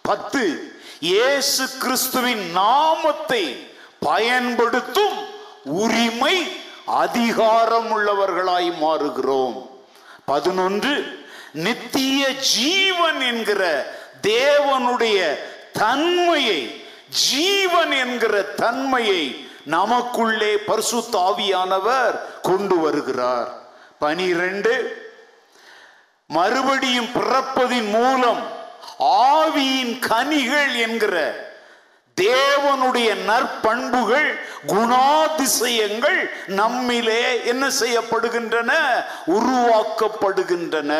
[0.01, 3.67] பத்து இயேசு கிறிஸ்துவின் நாமத்தை
[3.99, 5.17] பயன்படுத்தும்
[5.63, 6.51] உரிமை
[6.85, 9.69] அதிகாரம் உள்ளவர்களாய் மாறுகிறோம்.
[10.25, 15.37] பதினொன்று நித்திய ஜீவன் என்கிற தேவனுடைய
[15.73, 23.63] தன்மையை ஜீவன் என்கிற தன்மையை நமக்குள்ளே பரிசுத்தாவியானவர் கொண்டு வருகிறார்.
[23.99, 25.03] பனிரெண்டு
[26.27, 28.51] மறுபடியும் பிறப்பதின் மூலம்
[28.99, 31.43] ஆவியின் கனிகள் என்கிற
[32.21, 34.35] தேவனுடைய நற்பண்புகள்
[34.67, 38.71] குணாதிசயங்கள் நம்மிலே என்ன செய்யப்படுகின்றன?
[39.27, 40.93] உருவாக்கப்படுகின்றன.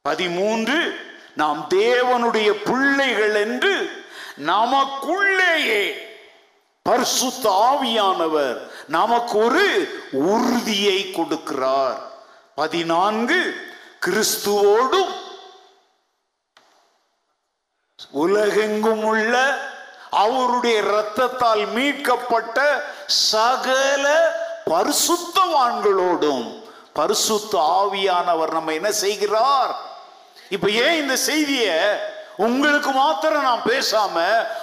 [0.00, 0.96] பதிமூன்று
[1.34, 3.90] நாம் தேவனுடைய பிள்ளைகள் என்று
[4.46, 5.92] நமக்குள்ளேயே
[6.82, 12.10] பரிசுத்த ஆவியானவர் நமக்கு ஒரு உறுதியை கொடுக்கிறார்.
[12.62, 13.40] பதினான்கு
[14.06, 15.12] கிறிஸ்துவோடும்
[18.24, 19.34] உலகெங்கும் உள்ள
[20.10, 22.58] அவருடைய இரத்தத்தால் மீட்கப்பட்ட
[23.06, 24.06] சகல
[24.72, 26.44] பரிசுத்தவான்களோடும்
[26.92, 29.72] பரிசுத்த ஆவியானவர் நம்ம என்ன செய்கிறார்?
[30.50, 31.76] இப்ப ஏன் இந்த செய்தியை
[32.36, 34.16] உங்களுக்கு மாத்திரம் நான் பேசாம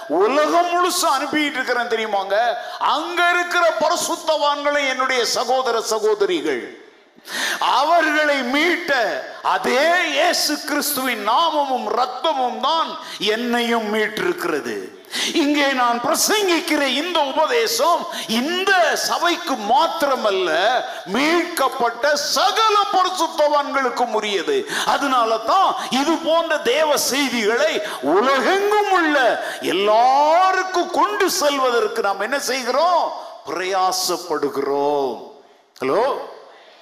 [0.08, 2.36] உலகம் முழுசு அனுப்பிட்டு இருக்கிறேன் தெரியுமாங்க?
[2.78, 6.79] அங்க இருக்கிற பரிசுத்தவான்களை என்னுடைய சகோதர சகோதரிகள்
[7.78, 8.92] அவர்களை மீட்ட
[9.54, 12.88] அதே இயேசு கிறிஸ்துவின் நாமமும் ரத்தமும் தான்
[13.34, 14.76] என்னையும் மீட்டிருக்கிறது.
[15.42, 18.02] இங்கே நான் பிரசங்கிக்கிற இந்த உபதேசம்
[18.40, 18.72] இந்த
[19.06, 20.50] சபைக்கு மாத்திரமல்ல
[21.14, 24.56] மீட்கப்பட்ட சகல பரிசுத்தவான்களுக்கும் உரியது.
[24.94, 27.72] அதனால தான் இது போன்ற தேவ செய்திகளை
[28.16, 29.16] உலகெங்கும் உள்ள
[29.74, 33.02] எல்லாருக்கும் கொண்டு செல்வதற்கு நாம் என்ன செய்கிறோம்?
[33.48, 35.16] பிரயாசப்படுகிறோம்.
[35.80, 36.04] ஹலோ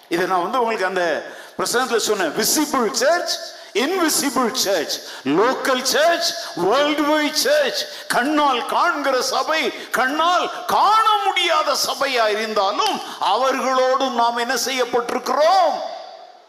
[0.08, 1.26] இதை நான் வந்து உங்களுக்கு அந்த
[1.58, 2.30] பிரசனத்தில் சொன்னேன்.
[2.30, 3.30] Visible church
[3.74, 13.00] invisible church local church world wide church கண்ணால் காண்கிற சபை கண்ணால் காண முடியாத சபையா இருந்தாலும்
[13.20, 15.72] அவர்களோடும் நாம் என்ன செய்யப்பட்டிருக்கிறோம்?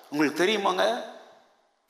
[0.09, 1.03] உங்களுக்கு தெரியுமாங்க?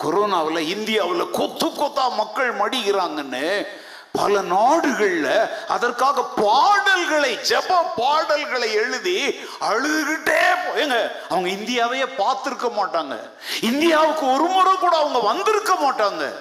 [0.04, 3.68] கொரோனாவில் இந்தியாவில் கொத்து கொத்தா மக்கள் மடிகிறாங்கன்னு
[4.12, 13.30] பல நாடுகள்ல அதற்காக பாடல்களை ஜெப பாடல்களை எழுதி அழுதுகிட்டே போ- ஏங்க அவங்க இந்தியாவையே பார்த்துருக்க மாட்டாங்க.
[13.62, 16.34] இந்தியாவுக்கு ஒரு முறை கூட அவங்க வந்திருக்க மாட்டாங்க.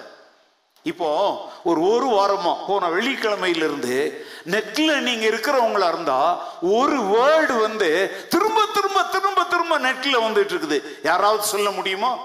[0.82, 9.02] இப்போ ஒரு ஒரு வாரமா போன வெள்ளிக்கிழமையிலிருந்து நெட்ல நீங்க இருக்கிறவங்களா இருந்தா ஒரு வேர்டு வந்து திரும்ப திரும்ப
[9.02, 10.82] திரும்ப திரும்ப நெட்ல வந்துட்டு இருக்குது.
[11.02, 12.16] யாராவது சொல்ல முடியுமா?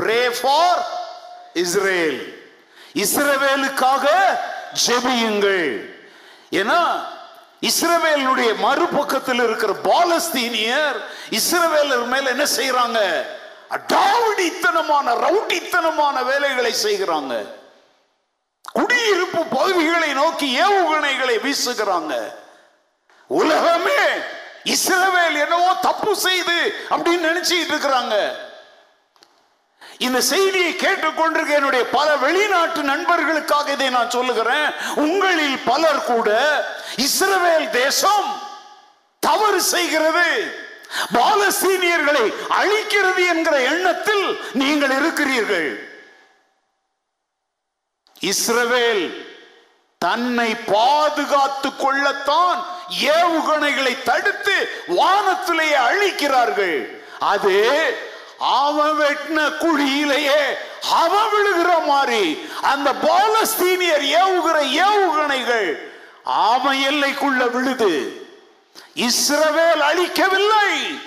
[0.00, 0.86] ப்ரே ஃபார்
[1.52, 2.33] இஸ்ரேல்
[3.02, 4.06] இஸ்ரவேலுக்காக
[4.86, 5.68] ஜெபியுங்கள்.
[6.60, 6.80] ஏன்னா
[7.68, 10.98] இஸ்ரவேலுடைய மறுபக்கத்தில் இருக்கிற பாலஸ்தீனியர்
[11.38, 13.00] இஸ்ரவேலர் மேல என்ன செய்யறாங்க
[13.76, 17.34] அடாவடித்தனமான ரவுடித்தனமான வேலைகளை செய்கிறாங்க.
[18.76, 22.14] குடியிருப்பு பகுதிகளை நோக்கி ஏவுகணைகளை வீசுகிறாங்க.
[23.40, 24.02] உலகமே
[24.74, 26.58] இஸ்ரவேல் என்னவோ தப்பு செய்து
[26.90, 28.16] அப்படின்னு நினைச்சிட்டு இருக்கிறாங்க.
[30.06, 34.68] இந்த செய்தியை கேட்டுக்கொண்டிருக்க என்னுடைய பல வெளிநாட்டு நண்பர்களுக்காக இதை நான் சொல்லுகிறேன்.
[34.94, 36.28] உங்களில் பலர் கூட
[37.06, 38.28] இஸ்ரவேல் தேசம்
[39.20, 40.28] தவறு செய்கிறது.
[41.12, 42.24] பாலஸ்தீனியர்களை
[42.60, 45.70] அழிக்கிறது என்கிற எண்ணத்தில் நீங்கள் இருக்கிறீர்கள்.
[48.30, 49.04] இஸ்ரவேல்
[49.98, 52.58] தன்னை பாதுகாத்துக் கொள்ளத்தான்
[53.02, 54.56] ஏவுகணைகளை தடுத்து
[54.88, 56.78] வானத்திலேயே அழிக்கிறார்கள்.
[57.32, 57.54] அது
[58.38, 60.42] அவன் வெட்டின குழியிலேயே
[60.90, 65.78] அவன் விழுகிற மாதிரி அந்த பாலஸ்தீனியர் ஏவுகிற ஏவுகணைகள்
[66.24, 68.22] அவன் எல்லைக்குள்ள விழுது.
[68.94, 71.00] இஸ்ரவேல் அழிக்கவில்லை.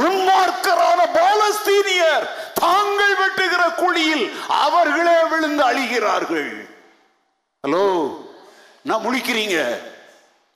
[0.00, 6.68] துன்மார்க்கரான பாலஸ்தீனியர் தாங்கள் வெட்டுகிற குழியில் அவர்களே விழுந்து அழிகிறார்கள்.
[7.66, 8.16] ஹலோ
[8.82, 9.78] நான் முழிக்கிறீங்க?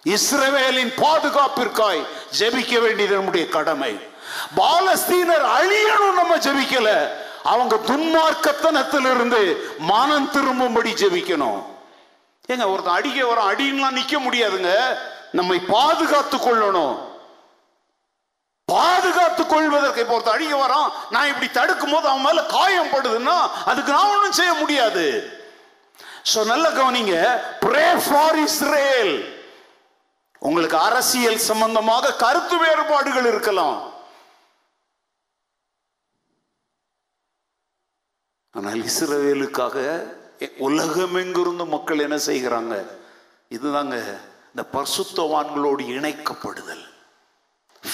[0.06, 2.06] இஸ்ரவேலின் பாதுகாப்பிற்காய்
[2.38, 3.98] ஜெபிக்க வேண்டியது நம்முடைய கடமை.
[4.58, 6.90] பாலஸ்தீனர் அழியணும் நம்ம ஜெபிக்கல.
[7.52, 9.42] அவங்க துன்மார்க்கத்தனத்திலிருந்து
[9.90, 11.60] மானம் திரும்பும்படி ஜெபிக்கணும்.
[12.52, 14.72] ஏங்க ஒருத்தன் அடிக்க வர அடின்லாம் நிக்க முடியாதுங்க.
[15.32, 16.96] நம்மை பாதுகாத்துக் கொள்ளணும்.
[18.64, 23.92] பாதுகாத்துக் கொள்வதற்கு இப்போ ஒருத்தர் அடிக்க வரான் நான் இப்படி தடுக்கும் போது அவன் மேல காயம் படுதுன்னா அதுக்கு
[23.92, 25.36] நான் ஒன்றும் செய்ய முடியாது.
[26.32, 27.14] சோ நல்ல கவனிங்க
[27.64, 29.14] ப்ரே ஃபார் இஸ்ரேல்
[30.38, 33.78] உங்களுக்கு அரசியல் சம்பந்தமாக கருத்து வேறுபாடுகள் இருக்கலாம்.
[38.58, 39.76] ஆனால் இஸ்ரவேலுக்காக
[40.68, 42.74] உலகமெங்கிருந்து மக்கள் என்ன செய்கிறாங்க?
[43.56, 43.96] இதுதாங்க
[44.50, 46.84] இந்த பர்சுத்தவான்களோடு இணைக்கப்படுதல்.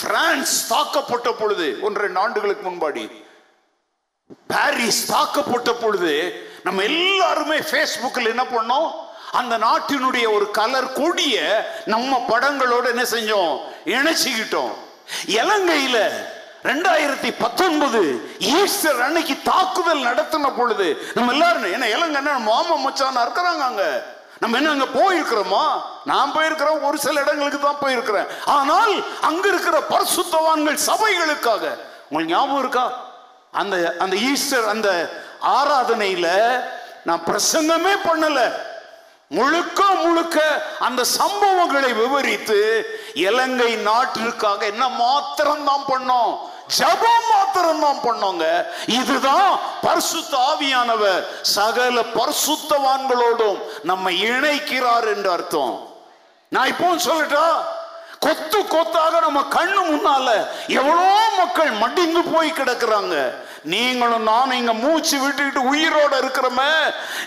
[0.02, 3.04] பிரான்ஸ் தாக்கப்பட்ட பொழுது ஒன்றரை ஆண்டுகளுக்கு முன்பாடி
[4.46, 6.14] பாரிஸ் தாக்கப்பட்ட பொழுது
[6.62, 8.88] நம்ம எல்லாருமே ஃபேஸ்புக்கில் என்ன பண்ணோம்?
[9.32, 11.36] அந்த நாட்டினுடைய ஒரு கலர் கொடிய
[11.84, 13.54] நம்ம படங்களோட என்ன செஞ்சோம்?
[13.96, 14.74] இணைச்சிக்கிட்டோம்.
[15.40, 16.02] இலங்கையில்
[16.64, 18.00] ரெண்டாயிரத்தி பத்தொன்பது
[18.58, 23.84] ஈஸ்டர் அன்னைக்கு தாக்குதல் நடத்தின பொழுது நம்ம எல்லாரும் என்ன இலங்கை என்ன மாமா மச்சானா இருக்கிறாங்க அங்க.
[24.40, 25.64] நம்ம என்ன அங்க போயிருக்கிறோமா?
[26.04, 28.26] நான் போயிருக்கிறோம் ஒரு சில இடங்களுக்கு தான் போயிருக்கிறேன்.
[28.54, 31.64] ஆனால் அங்க இருக்கிற பரிசுத்தவான்கள் சபைகளுக்காக
[32.06, 32.86] உங்களுக்கு ஞாபகம் இருக்கா?
[33.52, 34.88] அந்த அந்த ஈஸ்டர் அந்த
[35.56, 36.28] ஆராதனையில
[37.04, 38.40] நான் பிரசங்கமே பண்ணல.
[39.30, 40.38] முழுக்க முழுக்க
[40.80, 42.58] அந்த சம்பவங்களை விவரித்து
[43.22, 46.32] இலங்கை நாட்டிற்காக என்ன மாத்திரம் தான் பண்ணோம்?
[46.66, 48.66] ஜபம் மாத்திரம் தான் பண்ணோங்க.
[48.86, 51.24] இதுதான் பரிசுத்த ஆவியானவர்.
[51.42, 55.88] சகல பரிசுத்தவான்களோடும் நம்ம இணைக்கிறார் என்று அர்த்தம்.
[56.48, 57.46] நான் இப்போ சொல்லட்டா?
[58.24, 60.28] கொத்து கொத்தாக நம்ம கண்ணு முன்னால
[60.80, 61.08] எவ்வளோ
[61.38, 63.16] மக்கள் மடிந்து போய் கிடக்குறாங்க.
[63.72, 66.72] நீங்களும் நானும் இங்க மூச்சு விட்டுக்கிட்டு உயிரோட இருக்கிறோமே.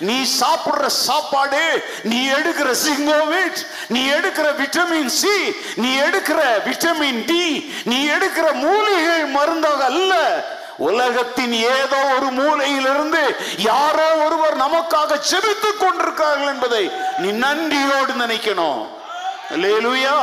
[0.08, 1.64] நீ சாப்பிடுற சாப்பாடு
[2.12, 3.60] நீ எடுக்கிற சிங்கோவிட்
[3.96, 5.36] நீ எடுக்கிற விட்டமின் சி
[5.84, 7.46] நீ எடுக்கிற விட்டமின் டி
[7.92, 10.14] நீ எடுக்கிற மூலிகை மருந்தாக அல்ல.
[10.88, 13.22] உலகத்தின் ஏதோ ஒரு மூலையிலிருந்து
[13.70, 16.84] யாரோ ஒருவர் நமக்காக செபித்துக் கொண்டிருக்கிறார்கள் என்பதை
[17.22, 18.82] நீ நன்றியோடு நினைக்கணும்.
[19.56, 20.18] அல்லேலூயா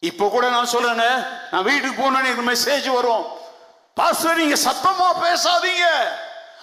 [0.00, 3.24] இப்போ கூட நான் சொல்றேங்க நான் வீட்டுக்கு போனேன்னு எனக்கு மெசேஜ் வரும்.
[3.94, 5.86] பாஸ்டர் நீங்க சத்தமா பேசாதீங்க.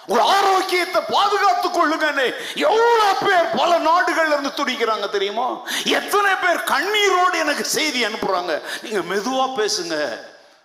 [0.06, 5.60] உங்க ஆரோக்கியத்தை பாதுகாத்துக் கொள்ளுங்கன்னு எவ்வளவு பேர் பல நாடுகள்ல இருந்து துடிக்கிறாங்க தெரியுமா?
[5.84, 8.62] எத்தனை பேர் கண்ணீரோடு எனக்கு செய்தி அனுப்புறாங்க.
[8.82, 10.20] நீங்க மெதுவா பேசுங்க.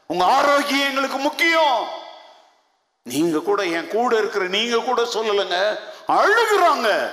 [0.05, 1.87] உங்க ஆரோக்கியம் எங்களுக்கு முக்கியம்.
[3.03, 5.79] நீங்க கூட என் கூட இருக்கிற நீங்க கூட சொல்லலைங்க.
[6.07, 7.09] அழுகுறாங்க.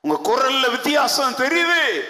[0.00, 2.02] உங்க குரல்ல வித்தியாசம் தெரியுது.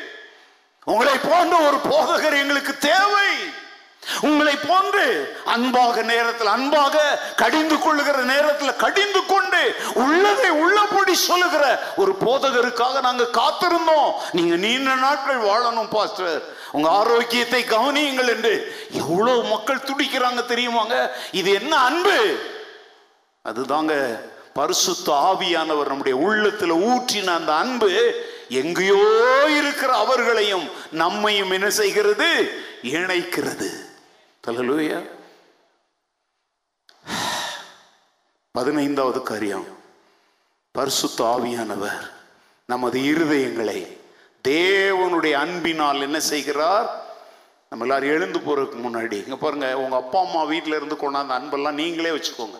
[0.86, 3.30] உங்களை போன்ற ஒரு போதகர் எங்களுக்கு தேவை.
[4.20, 5.04] உங்களை போன்று
[5.44, 6.96] அன்பாக நேரத்தில் அன்பாக
[7.36, 9.62] கடிந்து கொள்ளுகிற நேரத்தில் கடிந்து கொண்டு
[9.94, 11.64] உள்ளதை உள்ளபடி சொல்லுகிற
[11.96, 14.12] ஒரு போதகருக்காக நாங்கள் காத்திருந்தோம்.
[14.32, 16.42] நீங்க நீண்ட நாட்கள் வாழணும் பாஸ்டர்.
[16.72, 18.54] உங்க ஆரோக்கியத்தை கவனியுங்கள் என்று
[18.92, 21.10] எவ்வளவு மக்கள் துடிக்கிறாங்க தெரியுமாங்க?
[21.32, 22.18] இது என்ன அன்பு?
[23.44, 23.94] அதுதாங்க
[24.52, 27.90] பரிசுத்த ஆவியானவர் நம்முடைய உள்ளத்தில் ஊற்றின அந்த அன்பு.
[28.48, 32.50] எங்கேயோ இருக்கிற அவர்களையும் நம்மையும் என்ன செய்கிறது?
[32.82, 33.68] இணைக்கிறது.
[34.46, 35.06] தலலூயா
[38.52, 39.66] பதினைந்தாவது காரியம்.
[40.70, 42.10] பரிசுத்த ஆவியானவர்
[42.66, 43.98] நமது இருதயங்களை
[44.48, 47.04] தேவனுடைய அன்பினால் என்ன செய்கிறார்?
[47.68, 52.10] நம்ம எல்லாரும் எழுந்து போறதுக்கு முன்னாடி இங்க பாருங்க உங்க அப்பா அம்மா வீட்டில இருந்து கொண்டாந்த அன்பெல்லாம் நீங்களே
[52.10, 52.58] வச்சுக்கோங்க.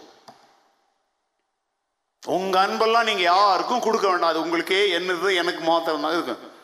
[2.26, 4.28] உங்க அன்பெல்லாம் நீங்க யாருக்கும் கொடுக்க வேண்டாம்.
[4.28, 6.54] அது உங்களுக்கே என்னது எனக்கு மாத்திரம் தான் இருக்கும்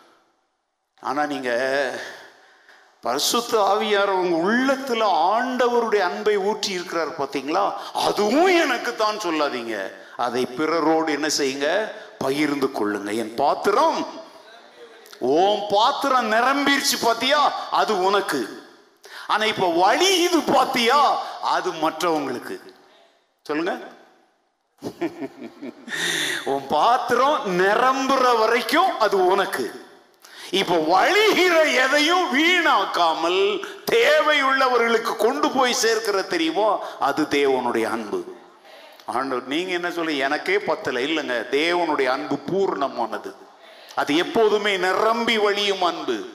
[1.01, 1.51] ஆனா நீங்க
[3.01, 7.73] பரிசுத்த ஆவியார் உங்க உள்ளத்துல ஆண்டவருடைய அன்பை ஊற்றி இருக்கிறார் பாத்தீங்களா?
[7.93, 9.93] அதுவும் எனக்கு தான் சொல்லாதீங்க.
[10.17, 11.93] அதை பிறரோடு என்ன செய்யுங்க?
[12.19, 13.15] பகிர்ந்து கொள்ளுங்க.
[13.15, 14.07] என் பாத்திரம்
[15.21, 17.53] ஓம் பாத்திரம் நிரம்பிருச்சு பாத்தியா?
[17.71, 18.63] அது உனக்கு.
[19.27, 21.23] ஆனா இப்ப வழி இது பாத்தியா?
[21.43, 22.75] அது மற்றவங்களுக்கு.
[23.43, 23.81] சொல்லுங்க.
[26.45, 29.85] உன் பாத்திரம் நிரம்புற வரைக்கும் அது உனக்கு.
[30.51, 36.85] இப்ப வழிகிற எதையும் வீணாக்காமல் தேவையுள்ளவர்களுக்கு கொண்டு போய் சேர்க்கிற தெரியுமோ?
[37.01, 38.37] அது தேவனுடைய அன்பு.
[39.07, 41.01] ஆண்டவர் நீங்க என்ன சொல்லி எனக்கே பத்தல.
[41.01, 43.35] இல்லைங்க தேவனுடைய அன்பு பூர்ணமானது.
[43.95, 46.29] அது எப்போதுமே நிரம்பி வழியும் அன்பு.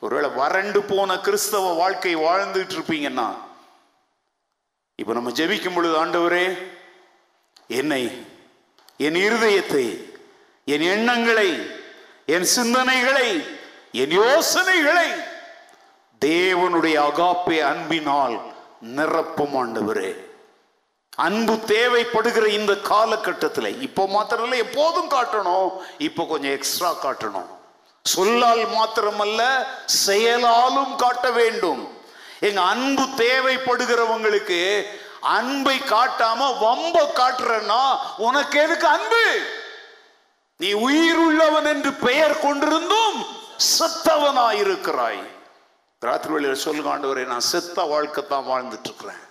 [0.00, 3.34] ஒருவேளை வறண்டு போன கிறிஸ்தவ வாழ்க்கை வாழ்ந்துட்டு இருப்பீங்கன்னா
[4.96, 6.73] இப்ப நம்ம ஜெபிக்கும் பொழுது ஆண்டவரே
[7.66, 8.26] என்னை
[8.96, 9.86] என் இருதயத்தை
[10.64, 11.50] என் எண்ணங்களை
[12.26, 13.46] என் சிந்தனைகளை
[13.92, 15.08] என் யோசனைகளை
[16.20, 18.40] தேவனுடைய அகாப்பே அன்பினால்
[18.96, 20.12] நிரப்பும் ஆண்டவரே.
[21.16, 27.50] அன்பு தேவைப்படுகிற இந்த காலகட்டத்தில் இப்போ மாத்திரம் இல்லை எப்போதும் காட்டணும் இப்போ கொஞ்சம் எக்ஸ்ட்ரா காட்டணும்.
[28.02, 29.42] சொல்லால் மாத்திரமல்ல
[29.84, 31.82] செயலாலும் காட்ட வேண்டும்.
[32.40, 34.60] எங்க அன்பு தேவைப்படுகிறவங்களுக்கு
[35.24, 39.46] அன்பை காட்டாம வம்ப காட்டுறன்னா உனக்கு எதுக்கு அன்பு?
[40.56, 43.24] நீ உயிருள்ளவன் என்று பெயர் கொண்டிருந்தும்
[43.78, 45.22] செத்தவனாயிருக்கிறாய்.
[46.00, 49.22] ராத்திரி வேளையில சொல்லுங்க ஆண்டவரே நான் செத்த வாழ்க்கை தான் வாழ்ந்துட்டு இருக்கிறேன்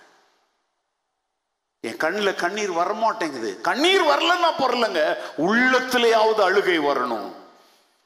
[1.80, 3.60] என் கண்ணில் கண்ணீர் வரமாட்டேங்குது.
[3.60, 7.32] கண்ணீர் வரலன்னா பொருளுங்க உள்ளத்திலேயாவது அழுகை வரணும்.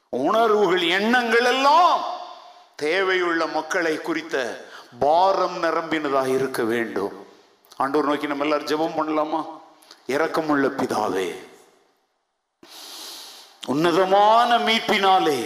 [0.09, 2.03] உணர்வுகள் எண்ணங்கள் எல்லாம்
[2.81, 4.65] தேவையுள்ள மக்களை குறித்த
[4.99, 7.18] பாரம் நிரம்பினதாக இருக்க வேண்டும்.
[7.79, 9.41] ஆண்டவர் நோக்கி நம்ம எல்லாரும் ஜெபம் பண்ணலாமா?
[10.07, 11.29] இரக்கமுள்ள பிதாவே
[13.63, 15.39] உன்னதமான மீட்பினாலே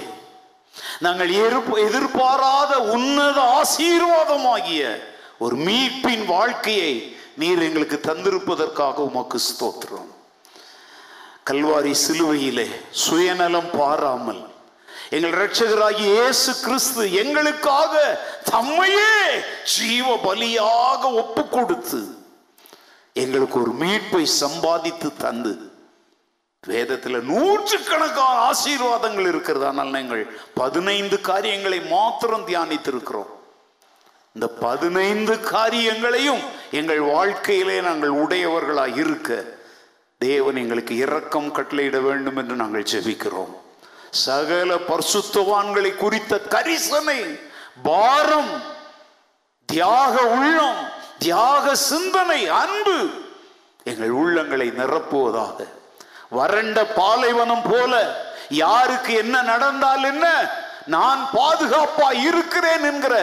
[0.99, 1.31] நாங்கள்
[1.87, 4.83] எதிர்பாராத உன்னத ஆசீர்வாதமாகிய
[5.37, 6.93] ஒரு மீட்பின் வாழ்க்கையை
[7.35, 10.09] நீர் எங்களுக்கு தந்திருப்பதற்காக உமக்கு ஸ்தோத்திரம்.
[11.49, 14.43] கல்வாரி சிலுவையிலே சுயநலம் பாராமல்
[15.11, 17.93] எங்கள் ரட்சகராகி இயேசு கிறிஸ்து எங்களுக்காக
[18.51, 19.15] தம்மையே
[19.75, 22.01] ஜீவ பலியாக ஒப்பு கொடுத்து
[23.13, 25.71] எங்களுக்கு ஒரு மீட்பை சம்பாதித்து தந்து.
[26.67, 29.65] வேதத்தில் நூற்றுக்கணக்கான ஆசீர்வாதங்கள் இருக்கிறது.
[29.65, 33.31] ஆனால் நாங்கள் பதினைந்து காரியங்களை மாத்திரம் தியானித்திருக்கிறோம்.
[34.33, 36.39] இந்த பதினைந்து காரியங்களையும்
[36.71, 39.43] எங்கள் வாழ்க்கையிலே நாங்கள் உடையவர்களாக இருக்க
[40.17, 43.53] தேவன் எங்களுக்கு இரக்கம் கட்டளையிட வேண்டும் என்று நாங்கள் ஜெபிக்கிறோம்.
[44.09, 47.39] சகல பரிசுத்தவான்களை குறித்த கரிசனை
[47.83, 48.61] பாரம்
[49.65, 52.97] தியாக உள்ளம் தியாக சிந்தனை அன்பு
[53.83, 55.57] எங்கள் உள்ளங்களை நிரப்புவதாக.
[56.29, 57.93] வறண்ட பாலைவனம் போல
[58.49, 60.25] யாருக்கு என்ன நடந்தால் என்ன?
[60.85, 63.13] நான் பாதுகாப்பா இருக்கிறேன் என்கிற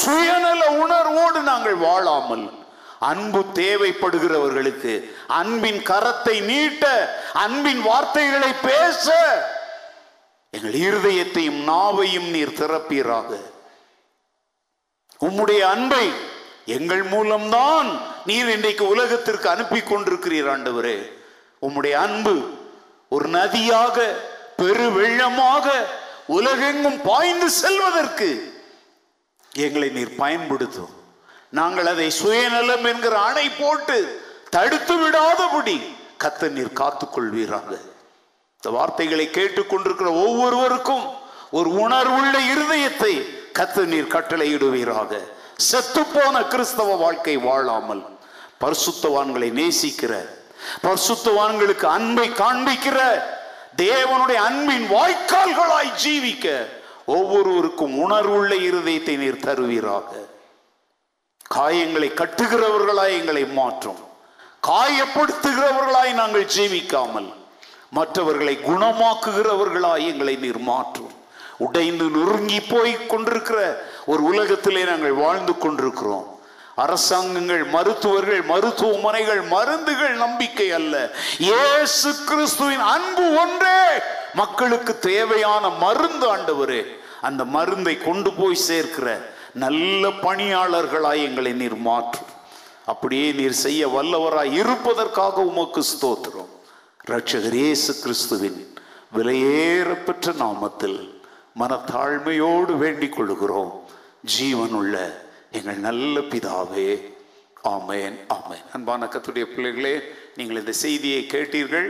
[0.00, 2.44] சுயநல உணர்வோடு நாங்கள் வாழாமல்
[3.00, 4.92] அன்பு தேவைப்படுகிறவர்களுக்கு
[5.40, 6.84] அன்பின் கரத்தை நீட்ட
[7.44, 9.06] அன்பின் வார்த்தைகளை பேச
[10.54, 13.30] எங்கள் இருதயத்தையும் நாவையும் நீர் திறப்பீராக.
[15.20, 16.06] உம்முடைய அன்பை
[16.74, 17.88] எங்கள் மூலம்தான்
[18.28, 20.96] நீர் இன்றைக்கு உலகத்திற்கு அனுப்பி கொண்டிருக்கிறீர் ஆண்டவரே.
[21.62, 22.34] உம்முடைய அன்பு
[23.08, 23.96] ஒரு நதியாக
[24.58, 25.66] பெருவெள்ளமாக
[26.36, 28.28] உலகெங்கும் பாய்ந்து செல்வதற்கு
[29.52, 30.94] எங்களை நீர் பயன்படுத்தும்
[31.50, 33.96] நாங்கள் அதை சுயநலம் என்கிற அணை போட்டு
[34.50, 35.76] தடுத்து விடாதபடி
[36.24, 37.70] கத்த நீர் காத்துக்கொள்வீராக
[38.58, 41.06] இந்த வார்த்தைகளை கேட்டுக்கொண்டிருக்கிற ஒவ்வொருவருக்கும்
[41.58, 43.12] ஒரு உணர்வுள்ள இருதயத்தை
[43.58, 45.12] கத்த நீர் கட்டளையிடுவீராக.
[45.62, 48.02] செத்துப்போன கிறிஸ்தவ வாழ்க்கை வாழாமல்
[48.60, 50.28] பரிசுத்தவான்களை நேசிக்கிற
[50.82, 53.22] பரிசுத்தவான்களுக்கு அன்பை காண்பிக்கிற
[53.76, 56.66] தேவனுடைய அன்பின் வாய்க்கால்களாய் ஜீவிக்க
[57.06, 60.10] ஒவ்வொருவருக்கும் உணர்வுள்ள இருதயத்தை நீர் தருவீராக.
[61.54, 64.00] காயங்களை கட்டுகிறவர்களாய் எங்களை மாற்றும்.
[64.66, 67.32] காயப்படுத்துகிறவர்களாய் நாங்கள் ஜீவிக்காமல்
[67.90, 71.12] மற்றவர்களை குணமாக்குகிறவர்களாய் எங்களை நீர் மாற்றும்.
[71.58, 73.60] உடைந்து நொறுங்கி போய் கொண்டிருக்கிற
[74.10, 76.26] ஒரு உலகத்திலே நாங்கள் வாழ்ந்து கொண்டிருக்கிறோம்.
[76.82, 80.94] அரசாங்கங்கள் மருத்துவர்கள் மருத்துவமனைகள் மருந்துகள் நம்பிக்கை அல்ல.
[81.38, 83.80] இயேசு கிறிஸ்துவின் அன்பு ஒன்றே.
[84.34, 86.84] மக்களுக்கு தேவையான மருந்து ஆண்டவரே.
[87.20, 92.30] அந்த மருந்தை கொண்டு போய் சேர்க்கிற நல்ல பணியாளர்களாய் எங்களை நீர் மாற்றும்
[92.84, 96.50] அப்படியே நீர் செய்ய வல்லவராய் இருப்பதற்காக உமக்கு ஸ்தோத்திரம்.
[97.10, 98.60] ரட்சகர் இயேசு கிறிஸ்துவின்
[99.16, 101.16] விலையேறப்பெற்ற நாமத்தில்
[101.60, 103.77] மனத்தாழ்மையோடு வேண்டிக் கொள்கிறோம்
[104.24, 104.94] ஜீவனுள்ள
[105.50, 107.16] எங்கள் நல்ல பிதாவே.
[107.64, 108.64] ஆமேன் ஆமேன்.
[108.72, 110.02] அன்பான கத்துடைய பிள்ளைகளே
[110.36, 111.88] நீங்கள் இந்த செய்தியை கேட்டீர்கள்.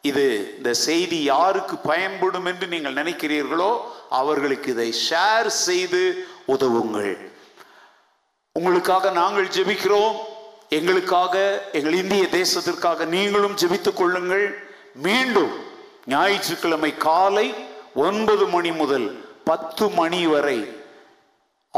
[0.00, 3.72] இது இந்த செய்தி யாருக்கு பயன்படும் என்று நீங்கள் நினைக்கிறீர்களோ
[4.08, 7.14] அவர்களுக்கு இதை ஷேர் செய்து உதவுங்கள்.
[8.52, 10.16] உங்களுக்காக நாங்கள் ஜெபிக்கிறோம்.
[10.68, 14.46] எங்களுக்காக எங்கள் இந்திய தேசத்திற்காக நீங்களும் ஜெபித்துக் கொள்ளுங்கள்.
[14.94, 15.52] மீண்டும்
[16.06, 17.54] ஞாயிற்றுக்கிழமை காலை
[17.94, 20.58] ஒன்பது மணி முதல் பத்து மணி வரை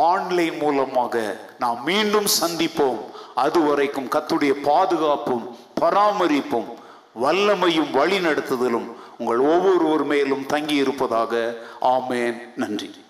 [0.00, 2.98] ஆன்லைன் மூலமாக நாம் மீண்டும் சந்திப்போம்.
[3.34, 6.66] அதுவரைக்கும் கத்துடைய பாதுகாப்பும் பராமரிப்பும்
[7.22, 12.42] வல்லமையும் வழி நடத்துதலும் உங்கள் ஒவ்வொருவர் மேலும் தங்கி இருப்பதாக ஆமேன்.
[12.56, 13.03] நன்றி.